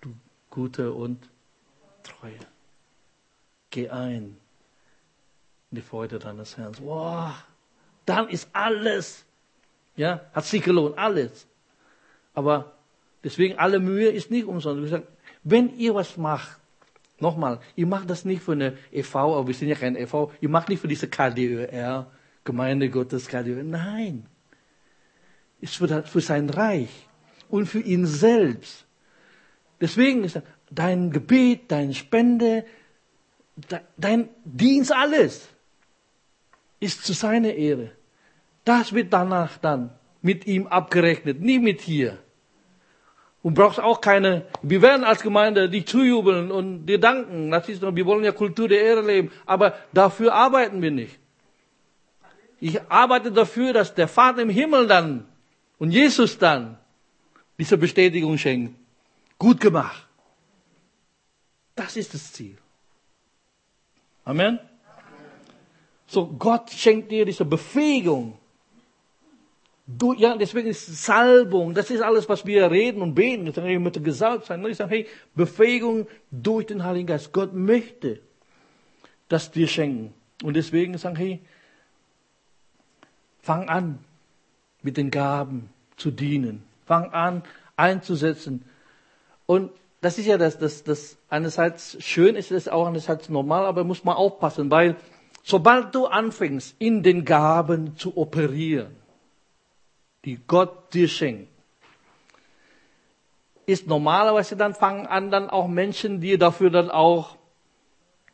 Du 0.00 0.14
gute 0.50 0.92
und 0.92 1.28
treue. 2.02 2.38
Geh 3.70 3.88
ein 3.88 4.36
in 5.70 5.76
die 5.76 5.82
Freude 5.82 6.18
deines 6.20 6.56
Herrn. 6.56 6.76
Wow, 6.82 7.32
dann 8.06 8.28
ist 8.28 8.48
alles, 8.52 9.24
ja, 9.96 10.20
hat 10.32 10.44
sich 10.44 10.62
gelohnt, 10.62 10.96
alles. 10.96 11.48
Aber 12.32 12.72
deswegen 13.24 13.58
alle 13.58 13.80
Mühe 13.80 14.08
ist 14.08 14.30
nicht 14.30 14.46
umsonst. 14.46 15.02
Wenn 15.42 15.76
ihr 15.76 15.94
was 15.94 16.16
macht, 16.16 16.60
nochmal, 17.18 17.60
ihr 17.74 17.86
macht 17.86 18.08
das 18.08 18.24
nicht 18.24 18.42
für 18.42 18.52
eine 18.52 18.76
EV, 18.92 19.16
aber 19.16 19.46
wir 19.48 19.54
sind 19.54 19.68
ja 19.68 19.74
kein 19.74 19.96
EV, 19.96 20.30
ihr 20.40 20.48
macht 20.48 20.68
nicht 20.68 20.80
für 20.80 20.88
diese 20.88 21.08
KDÖR, 21.08 22.06
Gemeinde 22.44 22.90
Gottes 22.90 23.28
KDÖR. 23.28 23.64
Nein. 23.64 24.26
Ist 25.60 25.76
für, 25.76 25.86
das, 25.86 26.08
für 26.08 26.20
sein 26.20 26.50
Reich 26.50 26.90
und 27.48 27.66
für 27.66 27.80
ihn 27.80 28.06
selbst. 28.06 28.86
Deswegen 29.80 30.24
ist 30.24 30.40
dein 30.70 31.10
Gebet, 31.10 31.70
deine 31.70 31.94
Spende, 31.94 32.64
dein 33.96 34.28
Dienst, 34.44 34.92
alles 34.92 35.48
ist 36.80 37.04
zu 37.04 37.12
seiner 37.12 37.54
Ehre. 37.54 37.92
Das 38.64 38.92
wird 38.92 39.12
danach 39.12 39.58
dann 39.58 39.90
mit 40.22 40.46
ihm 40.46 40.66
abgerechnet, 40.66 41.40
nie 41.40 41.58
mit 41.58 41.80
hier. 41.80 42.18
Und 43.42 43.54
brauchst 43.54 43.78
auch 43.78 44.00
keine, 44.00 44.46
wir 44.62 44.80
werden 44.80 45.04
als 45.04 45.20
Gemeinde 45.20 45.68
dich 45.68 45.86
zujubeln 45.86 46.50
und 46.50 46.86
dir 46.86 46.98
danken. 46.98 47.50
Das 47.50 47.68
ist, 47.68 47.82
wir 47.82 48.06
wollen 48.06 48.24
ja 48.24 48.32
Kultur 48.32 48.68
der 48.68 48.82
Ehre 48.82 49.02
leben, 49.02 49.30
aber 49.44 49.74
dafür 49.92 50.32
arbeiten 50.32 50.80
wir 50.80 50.90
nicht. 50.90 51.18
Ich 52.64 52.80
arbeite 52.88 53.30
dafür, 53.30 53.74
dass 53.74 53.94
der 53.94 54.08
Vater 54.08 54.40
im 54.40 54.48
Himmel 54.48 54.86
dann 54.86 55.26
und 55.78 55.90
Jesus 55.90 56.38
dann 56.38 56.78
diese 57.58 57.76
Bestätigung 57.76 58.38
schenkt. 58.38 58.74
Gut 59.38 59.60
gemacht. 59.60 60.08
Das 61.74 61.94
ist 61.98 62.14
das 62.14 62.32
Ziel. 62.32 62.56
Amen. 64.24 64.58
So, 66.06 66.26
Gott 66.26 66.70
schenkt 66.70 67.10
dir 67.10 67.26
diese 67.26 67.44
Befähigung, 67.44 68.38
Du, 69.86 70.14
ja, 70.14 70.34
deswegen 70.34 70.68
ist 70.68 71.04
Salbung, 71.04 71.74
das 71.74 71.90
ist 71.90 72.00
alles, 72.00 72.26
was 72.26 72.46
wir 72.46 72.70
reden 72.70 73.02
und 73.02 73.14
beten. 73.14 73.46
Ich 73.46 73.54
sage, 73.54 73.78
möchte 73.78 74.00
gesalbt 74.00 74.46
sein. 74.46 74.64
Ich 74.64 74.78
sage, 74.78 74.90
hey, 74.90 75.06
Befähigung 75.34 76.06
durch 76.30 76.64
den 76.64 76.82
Heiligen 76.82 77.08
Geist. 77.08 77.34
Gott 77.34 77.52
möchte 77.52 78.20
das 79.28 79.50
dir 79.50 79.68
schenken. 79.68 80.14
Und 80.42 80.54
deswegen 80.54 80.96
sagen, 80.96 81.16
hey, 81.16 81.42
fang 83.44 83.68
an, 83.68 83.98
mit 84.82 84.96
den 84.96 85.10
Gaben 85.10 85.68
zu 85.96 86.10
dienen. 86.10 86.64
Fang 86.86 87.12
an, 87.12 87.42
einzusetzen. 87.76 88.64
Und 89.46 89.70
das 90.00 90.18
ist 90.18 90.26
ja 90.26 90.38
das, 90.38 90.58
das, 90.58 90.82
das 90.82 91.16
einerseits 91.28 92.02
schön 92.02 92.36
ist, 92.36 92.50
es 92.50 92.68
auch 92.68 92.86
einerseits 92.86 93.28
normal, 93.28 93.66
aber 93.66 93.84
muss 93.84 94.04
man 94.04 94.16
aufpassen, 94.16 94.70
weil 94.70 94.96
sobald 95.42 95.94
du 95.94 96.06
anfängst, 96.06 96.76
in 96.78 97.02
den 97.02 97.24
Gaben 97.24 97.96
zu 97.96 98.16
operieren, 98.16 98.96
die 100.24 100.40
Gott 100.46 100.94
dir 100.94 101.08
schenkt, 101.08 101.48
ist 103.66 103.86
normalerweise 103.86 104.56
dann 104.56 104.74
fangen 104.74 105.06
an, 105.06 105.30
dann 105.30 105.48
auch 105.50 105.68
Menschen 105.68 106.20
dir 106.20 106.38
dafür 106.38 106.70
dann 106.70 106.90
auch 106.90 107.36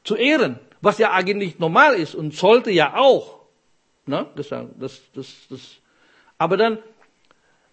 zu 0.02 0.16
ehren, 0.16 0.58
was 0.80 0.98
ja 0.98 1.12
eigentlich 1.12 1.58
normal 1.58 1.94
ist 1.94 2.14
und 2.14 2.34
sollte 2.34 2.70
ja 2.70 2.96
auch. 2.96 3.39
Ne? 4.10 4.26
Das, 4.36 4.48
das, 4.48 5.00
das, 5.14 5.46
das. 5.48 5.76
Aber 6.36 6.56
dann, 6.56 6.78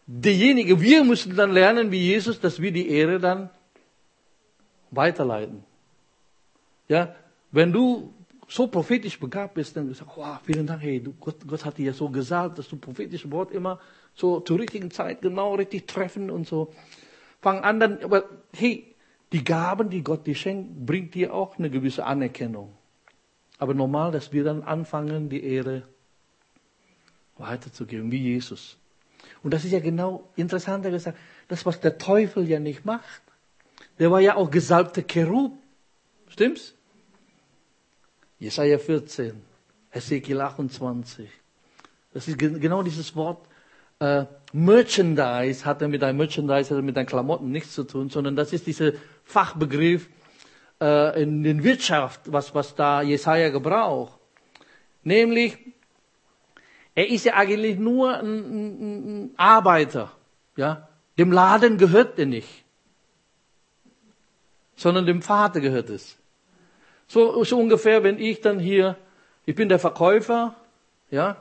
diejenigen, 0.05 0.79
wir 0.79 1.03
müssen 1.03 1.35
dann 1.35 1.51
lernen, 1.51 1.91
wie 1.91 1.99
Jesus, 1.99 2.39
dass 2.39 2.61
wir 2.61 2.71
die 2.71 2.89
Ehre 2.89 3.19
dann 3.19 3.49
weiterleiten. 4.91 5.63
Ja, 6.87 7.15
wenn 7.51 7.73
du 7.73 8.13
so 8.47 8.67
prophetisch 8.67 9.19
begabt 9.19 9.55
bist, 9.55 9.75
dann 9.75 9.93
sagst 9.93 10.01
du, 10.15 10.21
wow, 10.21 10.39
vielen 10.43 10.65
Dank, 10.65 10.81
hey, 10.81 11.01
du, 11.01 11.13
Gott, 11.19 11.35
Gott 11.45 11.65
hat 11.65 11.77
dir 11.77 11.87
ja 11.87 11.93
so 11.93 12.09
gesagt, 12.09 12.57
dass 12.57 12.69
du 12.69 12.77
prophetische 12.77 13.29
Wort 13.31 13.51
immer 13.51 13.79
so 14.13 14.39
zur 14.39 14.59
richtigen 14.59 14.89
Zeit 14.91 15.21
genau 15.21 15.55
richtig 15.55 15.87
treffen 15.87 16.31
und 16.31 16.47
so. 16.47 16.73
Fang 17.41 17.59
an 17.61 17.79
dann, 17.79 18.03
aber 18.03 18.23
hey, 18.53 18.95
die 19.33 19.43
Gaben, 19.43 19.89
die 19.89 20.03
Gott 20.03 20.25
dir 20.25 20.35
schenkt, 20.35 20.85
bringt 20.85 21.13
dir 21.13 21.33
auch 21.33 21.57
eine 21.57 21.69
gewisse 21.69 22.05
Anerkennung. 22.05 22.73
Aber 23.57 23.73
normal, 23.73 24.11
dass 24.11 24.31
wir 24.31 24.43
dann 24.43 24.63
anfangen, 24.63 25.29
die 25.29 25.43
Ehre 25.43 25.83
weiterzugeben, 27.39 28.11
wie 28.11 28.21
Jesus. 28.21 28.77
Und 29.43 29.53
das 29.53 29.65
ist 29.65 29.71
ja 29.71 29.79
genau 29.79 30.29
interessant, 30.35 30.83
gesagt, 30.83 31.17
das, 31.47 31.65
was 31.65 31.79
der 31.79 31.97
Teufel 31.97 32.47
ja 32.47 32.59
nicht 32.59 32.85
macht. 32.85 33.21
Der 33.99 34.11
war 34.11 34.19
ja 34.19 34.35
auch 34.35 34.51
gesalbter 34.51 35.03
Cherub. 35.03 35.53
Stimmt's? 36.29 36.73
Jesaja 38.39 38.77
14, 38.77 39.41
Ezekiel 39.91 40.41
28. 40.41 41.29
Das 42.13 42.27
ist 42.27 42.37
genau 42.37 42.83
dieses 42.83 43.15
Wort, 43.15 43.47
äh, 43.99 44.25
Merchandise 44.53 45.65
hat 45.65 45.81
er 45.81 45.87
mit 45.87 46.03
einem 46.03 46.17
Merchandise, 46.17 46.69
hat 46.69 46.77
er 46.77 46.81
mit 46.81 46.97
einem 46.97 47.07
Klamotten 47.07 47.51
nichts 47.51 47.73
zu 47.73 47.83
tun, 47.83 48.09
sondern 48.09 48.35
das 48.35 48.53
ist 48.53 48.67
dieser 48.67 48.91
Fachbegriff 49.23 50.07
äh, 50.79 51.21
in 51.21 51.43
der 51.43 51.63
Wirtschaft, 51.63 52.21
was, 52.25 52.53
was 52.53 52.75
da 52.75 53.01
Jesaja 53.01 53.49
gebraucht. 53.49 54.19
Nämlich, 55.03 55.57
er 56.97 57.07
ist 57.07 57.25
ja 57.25 57.35
eigentlich 57.35 57.77
nur 57.77 58.17
ein, 58.17 59.25
ein, 59.25 59.31
Arbeiter, 59.37 60.11
ja. 60.55 60.87
Dem 61.19 61.31
Laden 61.31 61.77
gehört 61.77 62.17
er 62.17 62.25
nicht, 62.25 62.49
sondern 64.75 65.05
dem 65.05 65.21
Vater 65.21 65.61
gehört 65.61 65.91
es. 65.91 66.17
So, 67.07 67.43
so 67.43 67.59
ungefähr, 67.59 68.03
wenn 68.03 68.17
ich 68.17 68.41
dann 68.41 68.57
hier, 68.57 68.95
ich 69.45 69.53
bin 69.53 69.69
der 69.69 69.77
Verkäufer, 69.77 70.55
ja. 71.11 71.37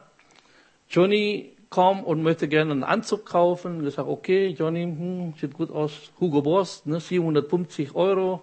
Johnny 0.90 1.56
komme 1.70 2.04
und 2.04 2.22
möchte 2.22 2.48
gerne 2.48 2.72
einen 2.72 2.84
Anzug 2.84 3.24
kaufen. 3.24 3.86
Ich 3.86 3.94
sage, 3.94 4.10
okay, 4.10 4.48
Johnny, 4.48 4.82
hm, 4.82 5.32
sieht 5.40 5.54
gut 5.54 5.70
aus, 5.70 6.12
Hugo 6.20 6.42
Boss, 6.42 6.84
ne, 6.84 7.00
750 7.00 7.94
Euro. 7.94 8.42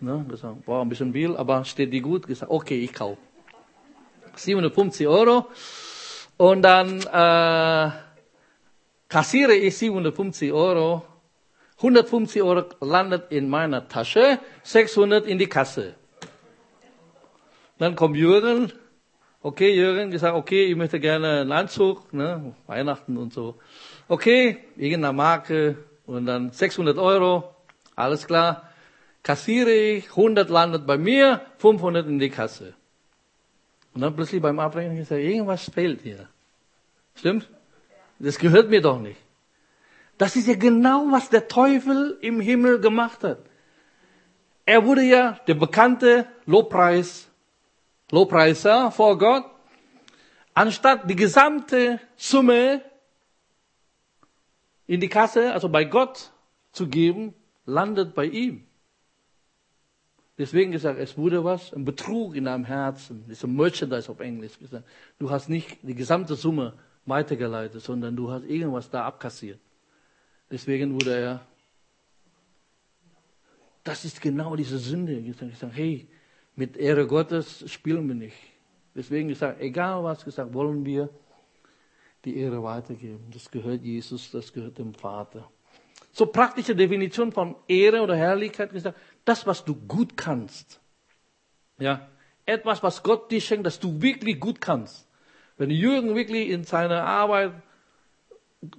Ne, 0.00 0.24
gesagt, 0.28 0.64
boah, 0.66 0.82
ein 0.82 0.88
bisschen 0.88 1.12
viel, 1.12 1.36
aber 1.36 1.64
steht 1.64 1.92
die 1.92 2.00
gut. 2.00 2.28
Ich 2.28 2.38
sage, 2.38 2.50
okay, 2.50 2.82
ich 2.82 2.92
kaufe. 2.92 3.18
750 4.34 5.06
Euro. 5.06 5.46
Und 6.36 6.62
dann 6.62 7.00
äh, 7.00 7.90
kassiere 9.08 9.54
ich 9.54 9.76
750 9.76 10.52
Euro. 10.52 11.04
150 11.78 12.42
Euro 12.42 12.64
landet 12.80 13.32
in 13.32 13.48
meiner 13.48 13.88
Tasche, 13.88 14.38
600 14.62 15.26
in 15.26 15.38
die 15.38 15.48
Kasse. 15.48 15.94
Dann 17.78 17.96
kommt 17.96 18.16
Jürgen, 18.16 18.72
Okay, 19.44 19.74
Jürgen, 19.74 20.12
gesagt, 20.12 20.36
okay, 20.36 20.66
ich 20.66 20.76
möchte 20.76 21.00
gerne 21.00 21.40
einen 21.40 21.50
Anzug, 21.50 22.12
ne, 22.12 22.54
Weihnachten 22.68 23.16
und 23.16 23.32
so. 23.32 23.56
Okay, 24.06 24.58
irgendeine 24.76 25.12
Marke 25.12 25.78
und 26.06 26.26
dann 26.26 26.52
600 26.52 26.96
Euro, 26.96 27.52
alles 27.96 28.28
klar. 28.28 28.70
Kassiere 29.24 29.72
ich, 29.72 30.10
100 30.10 30.48
landet 30.48 30.86
bei 30.86 30.96
mir, 30.96 31.40
500 31.58 32.06
in 32.06 32.20
die 32.20 32.30
Kasse. 32.30 32.74
Und 33.94 34.00
dann 34.00 34.14
plötzlich 34.16 34.40
beim 34.40 34.58
Abrechnen 34.58 34.96
gesagt, 34.96 35.20
irgendwas 35.20 35.70
fehlt 35.70 36.02
hier. 36.02 36.28
Stimmt? 37.14 37.50
Das 38.18 38.38
gehört 38.38 38.70
mir 38.70 38.80
doch 38.80 38.98
nicht. 38.98 39.20
Das 40.18 40.36
ist 40.36 40.46
ja 40.46 40.54
genau, 40.54 41.06
was 41.10 41.30
der 41.30 41.48
Teufel 41.48 42.18
im 42.20 42.40
Himmel 42.40 42.80
gemacht 42.80 43.24
hat. 43.24 43.38
Er 44.64 44.84
wurde 44.86 45.02
ja 45.02 45.40
der 45.46 45.54
bekannte 45.54 46.26
Lobpreis 46.46 47.28
Lobpreiser 48.12 48.90
vor 48.90 49.16
Gott, 49.16 49.46
anstatt 50.52 51.08
die 51.08 51.16
gesamte 51.16 51.98
Summe 52.14 52.82
in 54.86 55.00
die 55.00 55.08
Kasse, 55.08 55.52
also 55.52 55.70
bei 55.70 55.84
Gott 55.84 56.30
zu 56.72 56.88
geben, 56.88 57.34
landet 57.64 58.14
bei 58.14 58.26
ihm. 58.26 58.66
Deswegen 60.38 60.72
gesagt, 60.72 60.98
es 60.98 61.16
wurde 61.18 61.44
was, 61.44 61.72
ein 61.74 61.84
Betrug 61.84 62.34
in 62.34 62.44
deinem 62.44 62.64
Herzen, 62.64 63.24
das 63.28 63.38
ist 63.38 63.44
ein 63.44 63.54
Merchandise 63.54 64.10
auf 64.10 64.20
Englisch 64.20 64.58
gesagt. 64.58 64.86
Du 65.18 65.30
hast 65.30 65.48
nicht 65.48 65.78
die 65.82 65.94
gesamte 65.94 66.34
Summe 66.34 66.74
weitergeleitet, 67.04 67.82
sondern 67.82 68.16
du 68.16 68.30
hast 68.30 68.44
irgendwas 68.44 68.88
da 68.88 69.04
abkassiert. 69.04 69.60
Deswegen 70.50 70.94
wurde 70.94 71.16
er, 71.16 71.46
das 73.84 74.04
ist 74.04 74.20
genau 74.20 74.56
diese 74.56 74.78
Sünde. 74.78 75.12
Ich 75.12 75.36
sage, 75.58 75.72
hey, 75.72 76.08
Mit 76.54 76.76
Ehre 76.76 77.06
Gottes 77.06 77.70
spielen 77.70 78.06
wir 78.08 78.14
nicht. 78.14 78.36
Deswegen 78.94 79.28
gesagt, 79.28 79.60
egal 79.60 80.04
was 80.04 80.24
gesagt, 80.24 80.52
wollen 80.52 80.84
wir 80.84 81.08
die 82.24 82.36
Ehre 82.36 82.62
weitergeben. 82.62 83.24
Das 83.32 83.50
gehört 83.50 83.82
Jesus, 83.82 84.30
das 84.30 84.52
gehört 84.52 84.78
dem 84.78 84.92
Vater. 84.92 85.50
So 86.10 86.26
praktische 86.26 86.74
Definition 86.74 87.32
von 87.32 87.54
Ehre 87.68 88.02
oder 88.02 88.16
Herrlichkeit 88.16 88.72
gesagt, 88.72 88.98
das, 89.24 89.46
was 89.46 89.64
du 89.64 89.74
gut 89.74 90.16
kannst. 90.16 90.80
Ja, 91.78 92.08
etwas, 92.44 92.82
was 92.82 93.02
Gott 93.02 93.30
dir 93.30 93.40
schenkt, 93.40 93.66
das 93.66 93.78
du 93.78 94.02
wirklich 94.02 94.40
gut 94.40 94.60
kannst. 94.60 95.06
Wenn 95.56 95.70
Jürgen 95.70 96.14
wirklich 96.14 96.48
in 96.48 96.64
seiner 96.64 97.04
Arbeit 97.04 97.52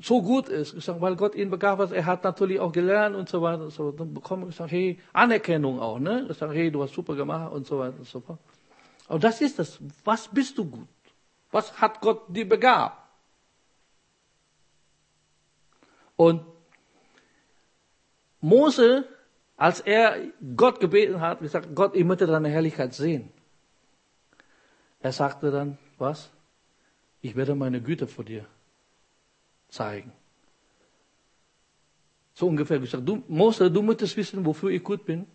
so 0.01 0.21
gut 0.21 0.47
ist, 0.47 0.75
gesagt, 0.75 1.01
weil 1.01 1.15
Gott 1.15 1.35
ihn 1.35 1.49
begabt 1.49 1.81
hat, 1.81 1.91
er 1.91 2.05
hat 2.05 2.23
natürlich 2.23 2.59
auch 2.59 2.71
gelernt 2.71 3.15
und 3.15 3.27
so 3.27 3.41
weiter 3.41 3.63
und 3.63 3.71
so, 3.71 3.91
dann 3.91 4.13
bekommt 4.13 4.43
er 4.43 4.47
gesagt, 4.47 4.71
hey, 4.71 4.99
Anerkennung 5.11 5.79
auch, 5.79 5.99
ne? 5.99 6.25
Gesagt, 6.27 6.53
hey, 6.53 6.71
du 6.71 6.81
hast 6.83 6.93
super 6.93 7.15
gemacht 7.15 7.51
und 7.51 7.67
so 7.67 7.79
weiter 7.79 7.97
und 7.97 8.07
so 8.07 8.21
fort. 8.21 8.39
Und 9.09 9.23
das 9.23 9.41
ist 9.41 9.59
das. 9.59 9.79
Was 10.05 10.27
bist 10.27 10.57
du 10.57 10.65
gut? 10.65 10.87
Was 11.51 11.79
hat 11.79 11.99
Gott 11.99 12.23
dir 12.29 12.47
begabt? 12.47 12.97
Und 16.15 16.45
Mose, 18.43 19.07
als 19.55 19.79
er 19.79 20.17
Gott 20.57 20.81
gebeten 20.81 21.21
hat, 21.21 21.39
gesagt, 21.39 21.73
Gott, 21.73 21.95
ich 21.95 22.03
möchte 22.03 22.27
deine 22.27 22.49
Herrlichkeit 22.49 22.93
sehen. 22.93 23.31
Er 24.99 25.13
sagte 25.13 25.49
dann, 25.49 25.77
was? 25.97 26.29
Ich 27.21 27.37
werde 27.37 27.55
meine 27.55 27.81
Güte 27.81 28.05
vor 28.05 28.25
dir 28.25 28.45
zeigen. 29.69 30.11
So 32.33 32.47
ungefähr 32.47 32.79
gesagt, 32.79 33.07
du, 33.07 33.23
Mose, 33.29 33.71
du 33.71 33.81
möchtest 33.81 34.17
wissen, 34.17 34.45
wofür 34.45 34.71
ich 34.71 34.83
gut 34.83 35.05
bin. 35.05 35.25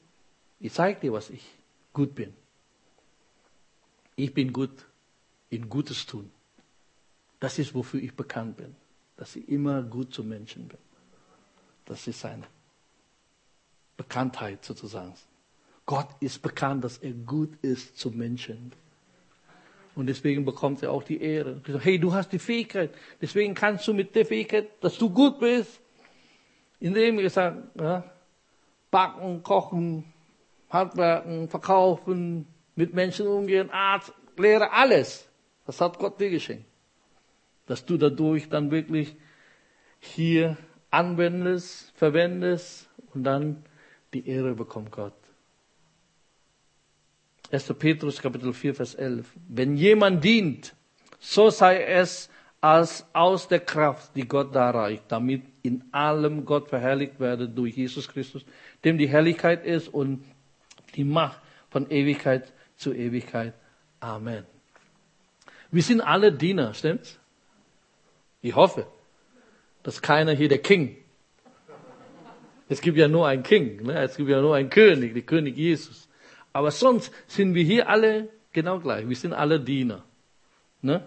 Ich 0.60 0.74
zeige 0.74 1.00
dir, 1.00 1.12
was 1.14 1.30
ich 1.30 1.46
gut 1.94 2.14
bin. 2.14 2.34
Ich 4.16 4.34
bin 4.34 4.52
gut 4.52 4.84
in 5.48 5.66
Gutes 5.70 6.04
tun. 6.04 6.30
Das 7.40 7.58
ist, 7.58 7.74
wofür 7.74 8.02
ich 8.02 8.12
bekannt 8.14 8.58
bin. 8.58 8.76
Dass 9.16 9.34
ich 9.34 9.48
immer 9.48 9.82
gut 9.82 10.12
zu 10.12 10.22
Menschen 10.22 10.68
bin. 10.68 10.78
Das 11.86 12.06
ist 12.06 12.20
seine 12.20 12.44
Bekanntheit 13.98 14.64
sozusagen. 14.64 15.12
Gott 15.84 16.08
ist 16.20 16.40
bekannt, 16.40 16.84
dass 16.84 16.96
er 16.98 17.12
gut 17.12 17.50
ist 17.60 17.98
zu 17.98 18.10
Menschen. 18.10 18.72
Und 19.94 20.06
deswegen 20.06 20.44
bekommt 20.44 20.82
er 20.82 20.92
auch 20.92 21.02
die 21.02 21.20
Ehre. 21.20 21.60
Hey, 21.80 21.98
du 21.98 22.14
hast 22.14 22.32
die 22.32 22.38
Fähigkeit. 22.38 22.94
Deswegen 23.20 23.54
kannst 23.54 23.86
du 23.88 23.92
mit 23.92 24.14
der 24.14 24.24
Fähigkeit, 24.24 24.68
dass 24.80 24.96
du 24.96 25.10
gut 25.10 25.40
bist, 25.40 25.80
indem 26.78 27.18
ich 27.18 27.32
sage, 27.32 27.64
ja, 27.78 28.04
backen, 28.90 29.42
kochen, 29.42 30.04
handwerken, 30.70 31.48
verkaufen, 31.48 32.46
mit 32.76 32.94
Menschen 32.94 33.26
umgehen, 33.26 33.70
Arzt, 33.70 34.12
Lehre, 34.36 34.70
alles. 34.70 35.28
Das 35.66 35.80
hat 35.80 35.98
Gott 35.98 36.20
dir 36.20 36.30
geschenkt. 36.30 36.66
Dass 37.66 37.84
du 37.84 37.96
dadurch 37.96 38.48
dann 38.48 38.70
wirklich 38.70 39.16
hier 39.98 40.56
anwendest, 40.90 41.92
verwendest 41.96 42.88
und 43.14 43.24
dann 43.24 43.64
die 44.12 44.28
Ehre 44.28 44.54
bekommt 44.54 44.90
Gott. 44.90 45.14
1. 47.50 47.72
Petrus 47.78 48.20
Kapitel 48.20 48.52
4, 48.52 48.74
Vers 48.74 48.94
11. 48.94 49.26
Wenn 49.48 49.76
jemand 49.76 50.22
dient, 50.22 50.74
so 51.18 51.50
sei 51.50 51.82
es 51.82 52.28
als 52.60 53.06
aus 53.12 53.48
der 53.48 53.60
Kraft, 53.60 54.14
die 54.16 54.26
Gott 54.26 54.54
darreicht, 54.54 55.04
damit 55.08 55.42
in 55.62 55.84
allem 55.92 56.44
Gott 56.44 56.68
verherrlicht 56.68 57.20
werde 57.20 57.48
durch 57.48 57.76
Jesus 57.76 58.08
Christus, 58.08 58.44
dem 58.84 58.98
die 58.98 59.08
Herrlichkeit 59.08 59.64
ist 59.64 59.88
und 59.88 60.24
die 60.96 61.04
Macht 61.04 61.40
von 61.70 61.90
Ewigkeit 61.90 62.52
zu 62.76 62.92
Ewigkeit. 62.92 63.54
Amen. 64.00 64.44
Wir 65.70 65.82
sind 65.82 66.00
alle 66.00 66.32
Diener, 66.32 66.74
stimmt's? 66.74 67.18
Ich 68.40 68.54
hoffe, 68.54 68.86
dass 69.82 70.02
keiner 70.02 70.32
hier 70.32 70.48
der 70.48 70.58
King. 70.58 70.96
Es 72.68 72.80
gibt 72.80 72.98
ja 72.98 73.08
nur 73.08 73.26
einen 73.26 73.42
King, 73.42 73.82
ne? 73.82 73.98
es 74.02 74.16
gibt 74.16 74.28
ja 74.28 74.40
nur 74.40 74.54
einen 74.54 74.70
König, 74.70 75.14
der 75.14 75.22
König 75.22 75.56
Jesus. 75.56 76.08
Aber 76.52 76.70
sonst 76.70 77.12
sind 77.26 77.54
wir 77.54 77.64
hier 77.64 77.88
alle 77.88 78.28
genau 78.52 78.78
gleich. 78.80 79.08
Wir 79.08 79.16
sind 79.16 79.32
alle 79.32 79.60
Diener. 79.60 80.04
Ne? 80.82 81.06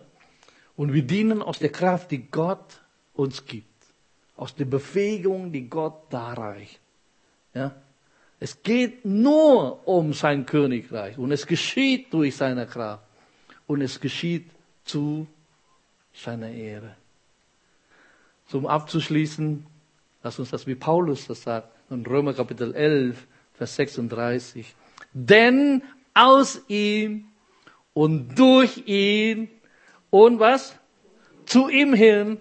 Und 0.75 0.93
wir 0.93 1.03
dienen 1.03 1.41
aus 1.41 1.59
der 1.59 1.71
Kraft, 1.71 2.11
die 2.11 2.29
Gott 2.29 2.81
uns 3.13 3.45
gibt. 3.45 3.67
Aus 4.35 4.55
der 4.55 4.65
Befähigung, 4.65 5.51
die 5.51 5.69
Gott 5.69 6.11
darreicht. 6.11 6.79
Ja? 7.53 7.75
Es 8.39 8.63
geht 8.63 9.05
nur 9.05 9.87
um 9.87 10.13
sein 10.13 10.45
Königreich. 10.45 11.17
Und 11.17 11.31
es 11.31 11.45
geschieht 11.45 12.11
durch 12.11 12.35
seine 12.35 12.65
Kraft. 12.65 13.03
Und 13.67 13.81
es 13.81 13.99
geschieht 13.99 14.49
zu 14.83 15.27
seiner 16.13 16.49
Ehre. 16.49 16.95
Zum 18.47 18.65
Abzuschließen, 18.65 19.65
lass 20.23 20.39
uns 20.39 20.49
das 20.49 20.67
wie 20.67 20.75
Paulus 20.75 21.27
das 21.27 21.43
sagt, 21.43 21.69
in 21.89 22.05
Römer 22.05 22.33
Kapitel 22.33 22.73
11, 22.73 23.27
Vers 23.53 23.75
36. 23.75 24.75
Denn 25.13 25.83
aus 26.13 26.61
ihm 26.67 27.25
und 27.93 28.37
durch 28.37 28.87
ihn 28.87 29.49
und 30.09 30.39
was? 30.39 30.75
Zu 31.45 31.69
ihm 31.69 31.93
hin 31.93 32.37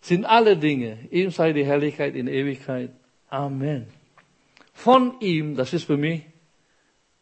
sind 0.00 0.24
alle 0.24 0.56
Dinge. 0.56 1.08
Ihm 1.10 1.30
sei 1.30 1.52
die 1.52 1.64
Herrlichkeit 1.64 2.14
in 2.14 2.28
Ewigkeit. 2.28 2.90
Amen. 3.28 3.86
Von 4.72 5.20
ihm, 5.20 5.56
das 5.56 5.72
ist 5.72 5.84
für 5.84 5.96
mich 5.96 6.22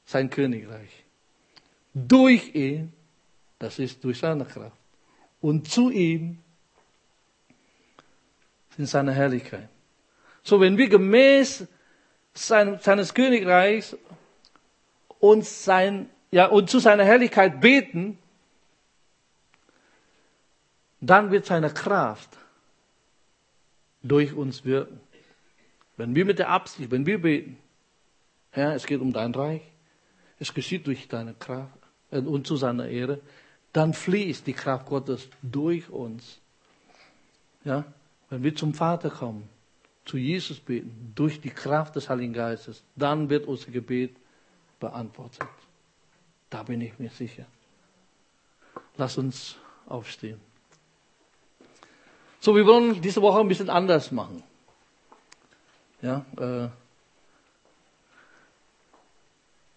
sein 0.05 0.29
Königreich. 0.29 0.91
Durch 1.95 2.55
ihn, 2.55 2.93
das 3.59 3.79
ist 3.79 4.05
durch 4.05 4.19
seine 4.19 4.45
Kraft. 4.45 4.77
Und 5.41 5.69
zu 5.69 5.91
ihm 5.91 6.39
sind 8.77 8.87
seine 8.87 9.13
Herrlichkeit. 9.13 9.69
So, 10.43 10.61
wenn 10.61 10.77
wir 10.77 10.89
gemäß 10.89 11.67
sein, 12.35 12.79
seines 12.81 13.15
Königreichs 13.15 13.97
und, 15.21 15.45
sein, 15.45 16.11
ja, 16.31 16.47
und 16.47 16.69
zu 16.69 16.79
seiner 16.79 17.05
Herrlichkeit 17.05 17.61
beten, 17.61 18.19
dann 21.01 21.31
wird 21.31 21.47
seine 21.47 21.71
Kraft 21.71 22.31
durch 24.03 24.33
uns 24.33 24.65
wirken. 24.65 25.01
Wenn 25.97 26.15
wir 26.15 26.25
mit 26.25 26.39
der 26.39 26.49
Absicht, 26.49 26.91
wenn 26.91 27.07
wir 27.07 27.21
beten, 27.21 27.59
Herr, 28.51 28.75
es 28.75 28.87
geht 28.87 29.01
um 29.01 29.13
dein 29.13 29.35
Reich, 29.35 29.63
es 30.39 30.53
geschieht 30.53 30.87
durch 30.87 31.09
deine 31.09 31.35
Kraft 31.35 31.79
äh, 32.11 32.19
und 32.19 32.47
zu 32.47 32.57
seiner 32.57 32.89
Ehre, 32.89 33.21
dann 33.73 33.95
fließt 33.95 34.47
die 34.47 34.53
Kraft 34.53 34.87
Gottes 34.87 35.29
durch 35.43 35.89
uns. 35.91 36.41
Ja, 37.65 37.85
wenn 38.31 38.43
wir 38.43 38.55
zum 38.55 38.75
Vater 38.75 39.11
kommen, 39.11 39.49
zu 40.05 40.17
Jesus 40.19 40.61
beten, 40.61 41.13
durch 41.15 41.41
die 41.41 41.51
Kraft 41.51 41.97
des 41.97 42.09
Heiligen 42.09 42.33
Geistes, 42.33 42.83
dann 42.95 43.31
wird 43.31 43.47
unser 43.47 43.71
Gebet 43.71 44.17
beantwortet. 44.81 45.47
Da 46.51 46.63
bin 46.63 46.81
ich 46.81 46.99
mir 46.99 47.11
sicher. 47.11 47.47
Lass 48.97 49.19
uns 49.19 49.57
aufstehen. 49.87 50.41
So, 52.41 52.55
wir 52.55 52.67
wollen 52.67 53.01
diese 53.01 53.23
Woche 53.23 53.41
ein 53.41 53.49
bisschen 53.49 53.71
anders 53.71 54.13
machen. 54.13 54.43
Ja, 56.03 56.25
äh, 56.37 56.69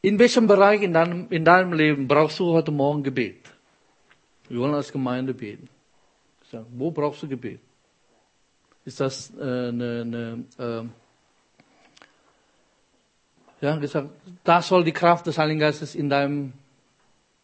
in 0.02 0.20
welchem 0.20 0.48
Bereich 0.48 0.82
in 0.82 0.94
deinem, 0.94 1.28
in 1.30 1.46
deinem 1.46 1.74
Leben 1.74 2.08
brauchst 2.08 2.40
du 2.40 2.52
heute 2.52 2.72
Morgen 2.72 3.04
Gebet? 3.04 3.50
Wir 4.50 4.60
wollen 4.60 4.74
als 4.74 4.92
Gemeinde 4.92 5.34
beten. 5.34 5.70
Wo 6.72 6.92
brauchst 6.92 7.24
du 7.24 7.28
Gebet? 7.28 7.60
Ist 8.88 9.02
das 9.02 9.34
äh, 9.38 9.42
eine, 9.42 10.02
eine 10.02 10.44
äh, 10.58 10.86
ja, 13.60 13.76
gesagt, 13.76 14.10
da 14.46 14.62
soll 14.62 14.86
die 14.86 14.94
Kraft 14.94 15.28
des 15.28 15.38
Heiligen 15.38 15.60
Geistes 15.60 15.94
in 15.94 16.10
deinem 16.10 16.54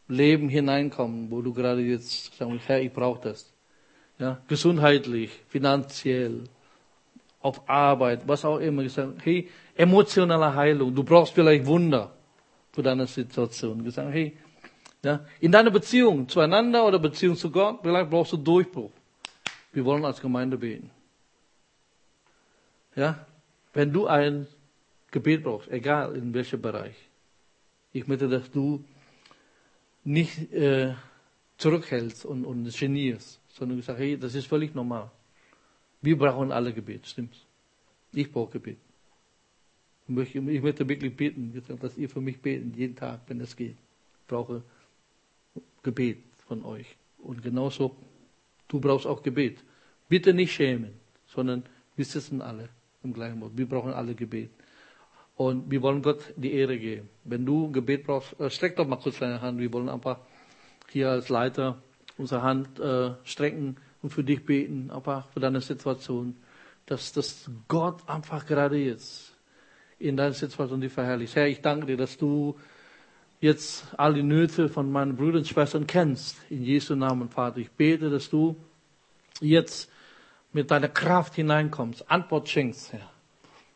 Leben 0.08 0.48
hineinkommen, 0.48 1.30
wo 1.30 1.42
du 1.42 1.54
gerade 1.54 1.82
jetzt 1.82 2.34
sagst, 2.38 2.70
Herr, 2.70 2.82
ich 2.82 2.94
brauche 2.94 3.28
das. 3.28 3.52
Ja, 4.20 4.40
gesundheitlich, 4.48 5.32
finanziell, 5.50 6.44
auf 7.42 7.68
Arbeit, 7.68 8.26
was 8.26 8.46
auch 8.46 8.60
immer. 8.60 8.84
Gesagt, 8.84 9.26
hey, 9.26 9.50
emotionale 9.76 10.56
Heilung, 10.56 10.96
du 10.96 11.04
brauchst 11.04 11.34
vielleicht 11.34 11.66
Wunder 11.66 12.14
für 12.72 12.84
deine 12.84 13.06
Situation. 13.06 13.84
Gesagt, 13.84 14.14
hey, 14.14 14.38
ja, 15.04 15.20
in 15.42 15.52
deiner 15.52 15.72
Beziehung 15.72 16.30
zueinander 16.30 16.88
oder 16.88 17.00
Beziehung 17.00 17.36
zu 17.36 17.52
Gott, 17.52 17.80
vielleicht 17.82 18.10
brauchst 18.10 18.32
du 18.32 18.38
Durchbruch. 18.38 18.92
Wir 19.74 19.84
wollen 19.84 20.06
als 20.06 20.22
Gemeinde 20.22 20.58
beten. 20.58 20.90
Ja, 22.96 23.26
wenn 23.74 23.92
du 23.92 24.08
ein 24.08 24.48
Gebet 25.12 25.44
brauchst, 25.44 25.70
egal 25.70 26.16
in 26.16 26.34
welchem 26.34 26.62
Bereich, 26.62 26.96
ich 27.92 28.08
möchte, 28.08 28.28
dass 28.28 28.50
du 28.52 28.84
nicht 30.04 30.52
äh, 30.52 30.94
zurückhältst 31.58 32.26
und, 32.26 32.46
und 32.46 32.72
genierst, 32.78 33.40
sondern 33.50 33.82
sagst, 33.82 34.00
hey, 34.00 34.18
das 34.18 34.36
ist 34.36 34.48
völlig 34.48 34.76
normal. 34.76 35.10
Wir 36.02 36.18
brauchen 36.18 36.52
alle 36.52 36.74
Gebet, 36.74 37.08
stimmt's? 37.08 37.46
Ich 38.12 38.32
brauche 38.32 38.52
Gebet. 38.54 38.78
Ich 40.08 40.14
möchte, 40.14 40.40
ich 40.40 40.62
möchte 40.62 40.88
wirklich 40.88 41.16
beten, 41.16 41.64
dass 41.80 41.98
ihr 41.98 42.10
für 42.10 42.22
mich 42.22 42.42
beten, 42.42 42.74
jeden 42.76 42.96
Tag, 42.96 43.22
wenn 43.28 43.40
es 43.40 43.56
geht. 43.56 43.78
Ich 44.22 44.28
brauche 44.28 44.62
Gebet 45.82 46.18
von 46.48 46.66
euch. 46.66 46.98
Und 47.20 47.42
genauso, 47.42 47.96
du 48.68 48.80
brauchst 48.80 49.08
auch 49.08 49.24
Gebet. 49.24 49.64
Bitte 50.10 50.34
nicht 50.34 50.54
schämen, 50.54 50.94
sondern 51.28 51.64
wir 51.96 52.06
sitzen 52.06 52.42
alle 52.42 52.70
im 53.04 53.14
gleichen 53.14 53.40
Boot. 53.40 53.52
Wir 53.56 53.68
brauchen 53.68 53.94
alle 53.94 54.16
Gebet. 54.16 54.52
Und 55.36 55.70
wir 55.72 55.82
wollen 55.82 56.02
Gott 56.02 56.34
die 56.36 56.54
Ehre 56.54 56.78
geben. 56.78 57.10
Wenn 57.24 57.46
du 57.46 57.72
Gebet 57.72 58.06
brauchst, 58.06 58.40
äh, 58.40 58.50
streck 58.50 58.76
doch 58.76 58.88
mal 58.88 58.98
kurz 58.98 59.20
deine 59.20 59.42
Hand. 59.42 59.60
Wir 59.60 59.72
wollen 59.74 59.90
einfach 59.90 60.20
hier 60.92 61.10
als 61.10 61.30
Leiter 61.30 61.82
unsere 62.18 62.44
Hand 62.44 62.80
äh, 62.80 63.12
strecken 63.24 63.78
und 64.02 64.12
für 64.12 64.24
dich 64.24 64.46
beten, 64.46 64.92
einfach 64.92 65.28
für 65.30 65.40
deine 65.40 65.62
Situation, 65.62 66.36
dass, 66.86 67.14
dass 67.14 67.50
Gott 67.68 68.08
einfach 68.08 68.46
gerade 68.46 68.78
jetzt 68.78 69.34
in 69.98 70.18
deiner 70.18 70.34
Situation 70.34 70.82
die 70.82 70.90
verherrlicht. 70.90 71.36
Herr, 71.36 71.48
ich 71.48 71.62
danke 71.62 71.88
dir, 71.88 71.98
dass 71.98 72.18
du 72.18 72.56
jetzt 73.40 73.88
all 73.98 74.14
die 74.14 74.24
Nöte 74.24 74.70
von 74.70 74.92
meinen 74.92 75.16
Brüdern 75.16 75.38
und 75.38 75.48
Schwestern 75.48 75.88
kennst. 75.88 76.38
In 76.50 76.64
Jesu 76.64 76.96
Namen, 76.96 77.30
Vater. 77.30 77.58
Ich 77.58 77.72
bete, 77.72 78.10
dass 78.10 78.30
du 78.30 78.56
jetzt 79.40 79.90
mit 80.54 80.72
deiner 80.72 80.88
Kraft 80.88 81.36
hineinkommst, 81.36 82.10
Antwort 82.10 82.48
schenkst, 82.50 82.94
Herr. 82.94 83.10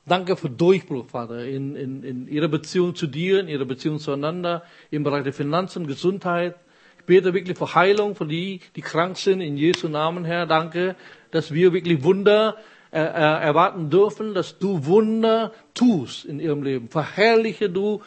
Danke 0.05 0.37
für 0.37 0.49
Durchbruch, 0.49 1.07
Vater, 1.09 1.43
in, 1.43 1.75
in, 1.75 2.01
in 2.01 2.27
ihrer 2.29 2.47
Beziehung 2.47 2.95
zu 2.95 3.07
dir, 3.07 3.41
in 3.41 3.49
ihrer 3.49 3.65
Beziehung 3.65 3.99
zueinander, 3.99 4.63
im 4.89 5.03
Bereich 5.03 5.23
der 5.23 5.33
Finanzen, 5.33 5.85
Gesundheit. 5.85 6.55
Ich 6.99 7.05
bete 7.05 7.33
wirklich 7.33 7.57
für 7.57 7.75
Heilung, 7.75 8.15
für 8.15 8.25
die, 8.25 8.61
die 8.77 8.81
krank 8.81 9.17
sind, 9.17 9.41
in 9.41 9.57
Jesu 9.57 9.89
Namen, 9.89 10.23
Herr. 10.23 10.45
Danke, 10.45 10.95
dass 11.31 11.53
wir 11.53 11.73
wirklich 11.73 12.03
Wunder 12.03 12.55
äh, 12.89 13.01
äh, 13.01 13.03
erwarten 13.03 13.89
dürfen, 13.89 14.33
dass 14.33 14.59
du 14.59 14.85
Wunder 14.85 15.51
tust 15.73 16.23
in 16.23 16.39
ihrem 16.39 16.63
Leben. 16.63 16.87
Verherrliche 16.87 17.69
du 17.69 18.01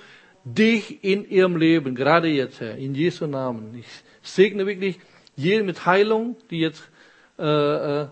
dich 0.44 1.04
in 1.04 1.28
ihrem 1.28 1.56
Leben, 1.56 1.94
gerade 1.94 2.28
jetzt, 2.28 2.60
Herr, 2.60 2.76
in 2.76 2.94
Jesu 2.94 3.26
Namen. 3.26 3.74
Ich 3.78 3.86
segne 4.22 4.66
wirklich 4.66 4.98
jeden 5.36 5.66
mit 5.66 5.84
Heilung, 5.84 6.36
die 6.50 6.60
jetzt, 6.60 6.82
äh, 7.38 7.44
äh, 7.44 8.08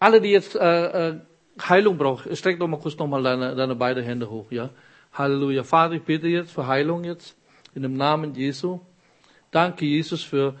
alle, 0.00 0.20
die 0.20 0.30
jetzt 0.30 0.56
äh, 0.56 1.10
äh, 1.10 1.20
Heilung 1.60 1.96
brauchen. 1.96 2.34
Streck 2.34 2.58
doch 2.58 2.66
mal 2.66 2.80
kurz 2.80 2.96
nochmal 2.98 3.22
deine, 3.22 3.54
deine 3.54 3.76
beiden 3.76 4.02
Hände 4.02 4.28
hoch, 4.28 4.50
ja. 4.50 4.70
Halleluja. 5.12 5.62
Vater, 5.62 5.94
ich 5.94 6.02
bitte 6.02 6.26
jetzt 6.26 6.52
für 6.52 6.66
Heilung 6.66 7.04
jetzt, 7.04 7.36
in 7.74 7.82
dem 7.82 7.94
Namen 7.94 8.34
Jesu. 8.34 8.80
Danke, 9.50 9.84
Jesus, 9.84 10.22
für 10.22 10.54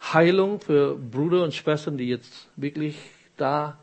Heilung, 0.00 0.60
für 0.60 0.96
Brüder 0.96 1.44
und 1.44 1.54
Schwestern, 1.54 1.98
die 1.98 2.08
jetzt 2.08 2.48
wirklich 2.56 2.96
da, 3.36 3.78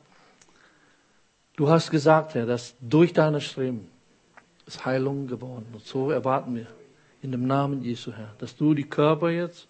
du 1.56 1.70
hast 1.70 1.92
gesagt, 1.92 2.34
Herr, 2.34 2.46
dass 2.46 2.76
durch 2.80 3.14
deine 3.14 3.40
Streben 3.40 3.90
ist 4.66 4.86
Heilung 4.86 5.28
geworden. 5.28 5.68
Und 5.74 5.86
so 5.86 6.10
erwarten 6.10 6.56
wir 6.56 6.68
in 7.22 7.32
dem 7.32 7.46
Namen 7.46 7.84
Jesu, 7.84 8.12
Herr, 8.12 8.34
dass 8.40 8.56
du 8.56 8.74
die 8.74 8.90
Körper 8.90 9.30
jetzt 9.30 9.68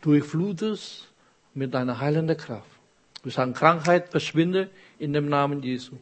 durchflutest 0.00 1.12
mit 1.54 1.74
deiner 1.74 2.00
heilenden 2.00 2.36
Kraft. 2.36 2.79
Wir 3.22 3.32
sagen, 3.32 3.52
Krankheit 3.54 4.08
verschwinde 4.08 4.70
in 4.98 5.12
dem 5.12 5.28
Namen 5.28 5.62
Jesu. 5.62 5.96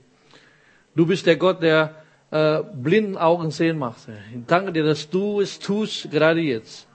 Du 0.94 1.06
bist 1.06 1.26
der 1.26 1.36
Gott, 1.36 1.62
der 1.62 1.94
äh, 2.30 2.62
blinden 2.62 3.16
Augen 3.16 3.50
sehen 3.50 3.78
macht. 3.78 4.08
Ich 4.08 4.46
danke 4.46 4.72
dir, 4.72 4.84
dass 4.84 5.08
du 5.10 5.40
es 5.40 5.58
tust, 5.58 6.10
gerade 6.10 6.40
jetzt. 6.40 6.86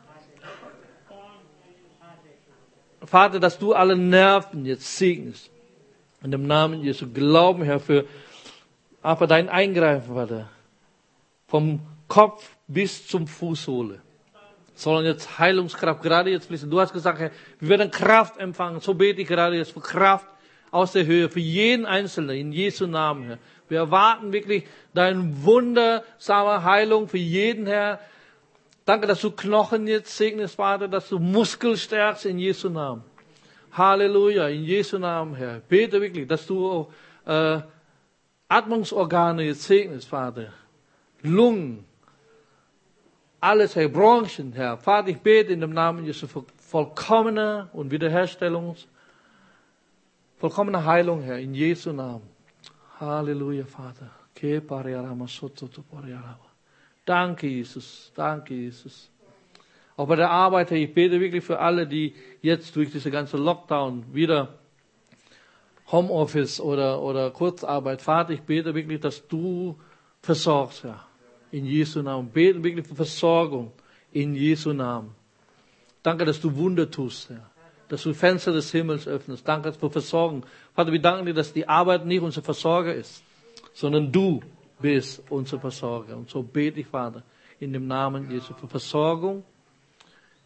Vater, 3.01 3.39
dass 3.39 3.59
du 3.59 3.73
alle 3.73 3.97
Nerven 3.97 4.65
jetzt 4.65 4.97
segnest. 4.97 5.51
In 6.23 6.31
dem 6.31 6.47
Namen 6.47 6.81
Jesu. 6.83 7.11
Glauben, 7.11 7.63
Herr, 7.63 7.79
für 7.79 8.05
aber 9.01 9.27
dein 9.27 9.49
Eingreifen, 9.49 10.15
Vater. 10.15 10.49
Vom 11.47 11.81
Kopf 12.07 12.55
bis 12.67 13.05
zum 13.07 13.27
Fußsohle. 13.27 14.01
Sollen 14.75 15.05
jetzt 15.05 15.37
Heilungskraft 15.37 16.01
gerade 16.01 16.31
jetzt 16.31 16.47
fließen. 16.47 16.69
Du 16.69 16.79
hast 16.79 16.93
gesagt, 16.93 17.19
Herr, 17.19 17.31
wir 17.59 17.69
werden 17.69 17.91
Kraft 17.91 18.37
empfangen. 18.37 18.79
So 18.79 18.93
bete 18.93 19.21
ich 19.21 19.27
gerade 19.27 19.55
jetzt 19.55 19.71
für 19.71 19.81
Kraft 19.81 20.27
aus 20.71 20.93
der 20.93 21.05
Höhe. 21.05 21.29
Für 21.29 21.39
jeden 21.39 21.85
Einzelnen. 21.85 22.35
In 22.35 22.51
Jesu 22.51 22.87
Namen, 22.87 23.25
Herr. 23.25 23.37
Wir 23.69 23.79
erwarten 23.79 24.33
wirklich 24.33 24.65
deine 24.93 25.43
wundersame 25.43 26.63
Heilung 26.63 27.07
für 27.07 27.17
jeden, 27.17 27.65
Herr. 27.65 27.99
Danke, 28.85 29.07
dass 29.07 29.21
du 29.21 29.31
Knochen 29.31 29.87
jetzt 29.87 30.15
segnest, 30.17 30.55
Vater, 30.55 30.87
dass 30.87 31.07
du 31.09 31.17
Muskel 31.17 31.77
stärkst 31.77 32.25
in 32.25 32.37
Jesu 32.37 32.69
Namen. 32.69 33.03
Halleluja, 33.71 34.49
in 34.49 34.63
Jesu 34.63 34.99
Namen, 34.99 35.35
Herr. 35.35 35.61
Bete 35.61 36.01
wirklich, 36.01 36.27
dass 36.27 36.45
du 36.45 36.91
äh, 37.25 37.59
Atmungsorgane 38.49 39.43
jetzt 39.43 39.63
segnest, 39.63 40.07
Vater. 40.09 40.51
Lungen, 41.21 41.85
alles, 43.43 43.73
Branchen, 43.73 44.53
Herr. 44.53 44.77
Vater, 44.77 45.09
ich 45.09 45.19
bete 45.19 45.51
in 45.51 45.59
dem 45.59 45.73
Namen 45.73 46.05
Jesu 46.05 46.27
für 46.27 46.45
vollkommene 46.57 47.69
und 47.73 47.91
Wiederherstellung, 47.91 48.75
vollkommene 50.37 50.85
Heilung, 50.85 51.21
Herr, 51.21 51.39
in 51.39 51.53
Jesu 51.53 51.91
Namen. 51.91 52.27
Halleluja, 52.99 53.65
Vater. 53.65 54.09
Danke, 57.05 57.47
Jesus. 57.47 58.11
Danke, 58.15 58.53
Jesus. 58.53 59.09
Auch 59.97 60.07
bei 60.07 60.15
der 60.15 60.29
Arbeit, 60.29 60.71
Herr, 60.71 60.77
ich 60.77 60.93
bete 60.93 61.19
wirklich 61.19 61.43
für 61.43 61.59
alle, 61.59 61.85
die 61.85 62.15
jetzt 62.41 62.73
durch 62.77 62.91
diese 62.91 63.11
ganze 63.11 63.35
Lockdown 63.35 64.05
wieder 64.13 64.57
Homeoffice 65.91 66.61
oder, 66.61 67.01
oder 67.01 67.29
Kurzarbeit, 67.31 68.01
Vater, 68.01 68.31
ich 68.31 68.41
bete 68.41 68.73
wirklich, 68.73 69.01
dass 69.01 69.27
du 69.27 69.77
versorgst, 70.21 70.85
Herr. 70.85 71.05
In 71.53 71.65
Jesu 71.67 72.01
Namen. 72.01 72.29
Beten 72.29 72.63
wirklich 72.63 72.87
für 72.87 72.95
Versorgung. 72.95 73.71
In 74.11 74.33
Jesu 74.33 74.73
Namen. 74.73 75.13
Danke, 76.01 76.25
dass 76.25 76.41
du 76.41 76.53
Wunder 76.55 76.89
tust, 76.89 77.29
Herr. 77.29 77.47
Dass 77.89 78.01
du 78.01 78.13
Fenster 78.15 78.51
des 78.51 78.71
Himmels 78.71 79.07
öffnest. 79.07 79.47
Danke 79.47 79.71
für 79.71 79.89
Versorgung. 79.91 80.43
Vater, 80.73 80.91
wir 80.91 80.99
danken 80.99 81.27
dir, 81.27 81.33
dass 81.35 81.53
die 81.53 81.67
Arbeit 81.67 82.07
nicht 82.07 82.23
unser 82.23 82.41
Versorger 82.41 82.95
ist, 82.95 83.23
sondern 83.71 84.11
du 84.11 84.41
bist 84.79 85.21
unser 85.29 85.59
Versorger. 85.59 86.17
Und 86.17 86.27
so 86.27 86.41
bete 86.41 86.79
ich, 86.79 86.87
Vater, 86.87 87.21
in 87.59 87.71
dem 87.71 87.85
Namen 87.85 88.31
Jesu 88.31 88.55
für 88.55 88.67
Versorgung. 88.67 89.43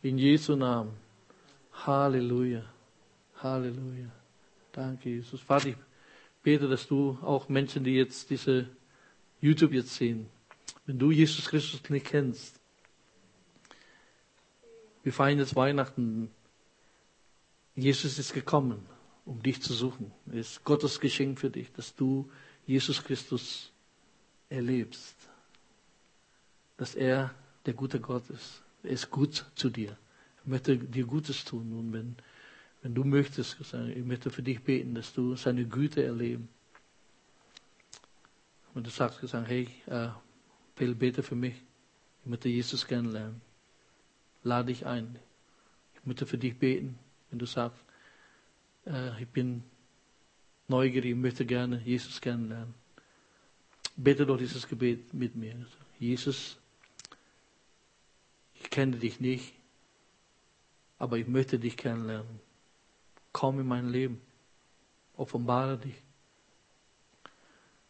In 0.03 0.17
Jesu 0.17 0.57
Namen. 0.57 0.91
Halleluja. 1.85 2.63
Halleluja. 3.41 4.11
Danke, 4.73 5.09
Jesus. 5.09 5.39
Vater, 5.39 5.69
ich 5.69 5.77
bete, 6.43 6.67
dass 6.67 6.85
du 6.85 7.17
auch 7.21 7.47
Menschen, 7.47 7.85
die 7.85 7.95
jetzt 7.95 8.29
diese 8.29 8.67
YouTube 9.39 9.71
jetzt 9.71 9.95
sehen, 9.95 10.27
wenn 10.88 10.97
du 10.97 11.11
Jesus 11.11 11.45
Christus 11.45 11.88
nicht 11.89 12.07
kennst, 12.07 12.59
wir 15.03 15.13
feiern 15.13 15.38
jetzt 15.38 15.55
Weihnachten. 15.55 16.31
Jesus 17.75 18.17
ist 18.17 18.33
gekommen, 18.33 18.85
um 19.25 19.43
dich 19.43 19.61
zu 19.61 19.73
suchen. 19.73 20.11
Es 20.27 20.51
ist 20.51 20.63
Gottes 20.63 20.99
Geschenk 20.99 21.39
für 21.39 21.49
dich, 21.49 21.71
dass 21.73 21.93
du 21.93 22.29
Jesus 22.65 23.03
Christus 23.03 23.71
erlebst. 24.49 25.15
Dass 26.77 26.95
er 26.95 27.33
der 27.65 27.73
gute 27.73 27.99
Gott 27.99 28.29
ist. 28.29 28.63
Er 28.83 28.91
ist 28.91 29.11
gut 29.11 29.45
zu 29.55 29.69
dir. 29.69 29.97
Er 30.45 30.49
möchte 30.49 30.77
dir 30.77 31.05
Gutes 31.05 31.43
tun. 31.43 31.77
Und 31.77 31.93
wenn, 31.93 32.15
wenn 32.81 32.95
du 32.95 33.03
möchtest, 33.03 33.57
ich 33.61 34.05
möchte 34.05 34.29
für 34.29 34.43
dich 34.43 34.63
beten, 34.63 34.95
dass 34.95 35.13
du 35.13 35.35
seine 35.35 35.65
Güte 35.65 36.03
erleben. 36.03 36.47
Und 38.73 38.85
du 38.85 38.89
sagst, 38.89 39.19
gesagt, 39.19 39.47
hey, 39.47 39.67
äh, 39.88 40.09
Bill, 40.78 40.95
bete 40.95 41.23
für 41.23 41.36
mich. 41.36 41.55
Ich 42.21 42.30
möchte 42.30 42.49
Jesus 42.49 42.86
kennenlernen. 42.86 43.41
Lade 44.43 44.67
dich 44.67 44.86
ein. 44.86 45.19
Ich 45.95 46.05
möchte 46.05 46.25
für 46.25 46.38
dich 46.38 46.57
beten, 46.57 46.97
wenn 47.30 47.39
du 47.39 47.45
sagst, 47.45 47.84
äh, 48.86 49.21
ich 49.21 49.28
bin 49.28 49.63
neugierig, 50.67 51.11
ich 51.11 51.17
möchte 51.17 51.45
gerne 51.45 51.82
Jesus 51.82 52.21
kennenlernen. 52.21 52.73
Bete 53.95 54.25
doch 54.25 54.38
dieses 54.38 54.67
Gebet 54.67 55.13
mit 55.13 55.36
mir. 55.36 55.65
Jesus, 55.99 56.57
ich 58.53 58.69
kenne 58.69 58.97
dich 58.97 59.19
nicht, 59.19 59.53
aber 60.99 61.17
ich 61.17 61.28
möchte 61.28 61.57
dich 61.57 61.75
kennenlernen. 61.75 62.39
Komm 63.34 63.59
in 63.59 63.67
mein 63.67 63.89
Leben. 63.89 64.21
Offenbare 65.15 65.78
dich. 65.80 65.95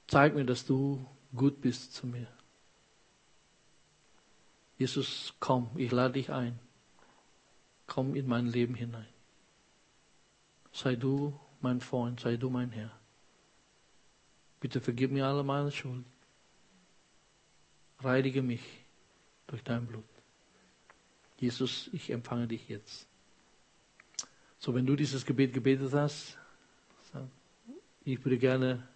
Zeig 0.08 0.34
mir, 0.34 0.46
dass 0.46 0.66
du 0.66 1.06
gut 1.36 1.60
bist 1.60 1.94
zu 1.94 2.08
mir. 2.08 2.28
Jesus, 4.78 5.34
komm, 5.40 5.70
ich 5.76 5.92
lade 5.92 6.14
dich 6.14 6.32
ein. 6.32 6.60
Komm 7.88 8.16
in 8.16 8.28
mein 8.28 8.48
Leben 8.48 8.76
hinein. 8.76 9.08
Sei 10.72 10.96
du 10.96 11.38
mein 11.62 11.82
Freund, 11.82 12.20
sei 12.20 12.38
du 12.38 12.50
mein 12.50 12.72
Herr. 12.72 12.92
Bitte 14.60 14.82
vergib 14.82 15.12
mir 15.12 15.26
alle 15.26 15.44
meine 15.44 15.72
Schuld. 15.72 16.06
Reinige 18.00 18.42
mich 18.42 18.62
durch 19.48 19.64
dein 19.64 19.88
Blut. 19.88 20.04
Jesus, 21.40 21.90
ich 21.94 22.10
empfange 22.12 22.48
dich 22.48 22.68
jetzt. 22.68 23.08
So, 24.60 24.74
wenn 24.74 24.86
du 24.86 24.96
dieses 24.96 25.26
Gebet 25.26 25.54
gebetet 25.54 25.94
hast, 25.94 26.38
ich 28.04 28.24
würde 28.24 28.38
gerne 28.38 28.88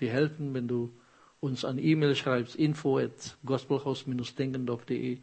dir 0.00 0.10
helfen, 0.10 0.54
wenn 0.54 0.68
du 0.68 0.92
uns 1.40 1.64
an 1.64 1.78
E-Mail 1.78 2.14
schreibst, 2.14 2.56
info 2.56 2.98
at 2.98 3.36
gospelhaus-denkendorf.de, 3.44 5.18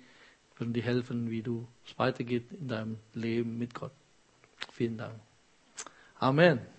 würden 0.59 0.73
dir 0.73 0.83
helfen, 0.83 1.29
wie 1.29 1.41
du 1.41 1.67
es 1.85 1.97
weitergeht 1.97 2.51
in 2.51 2.67
deinem 2.67 2.97
Leben 3.13 3.57
mit 3.57 3.73
Gott. 3.73 3.91
Vielen 4.71 4.97
Dank. 4.97 5.19
Amen. 6.19 6.76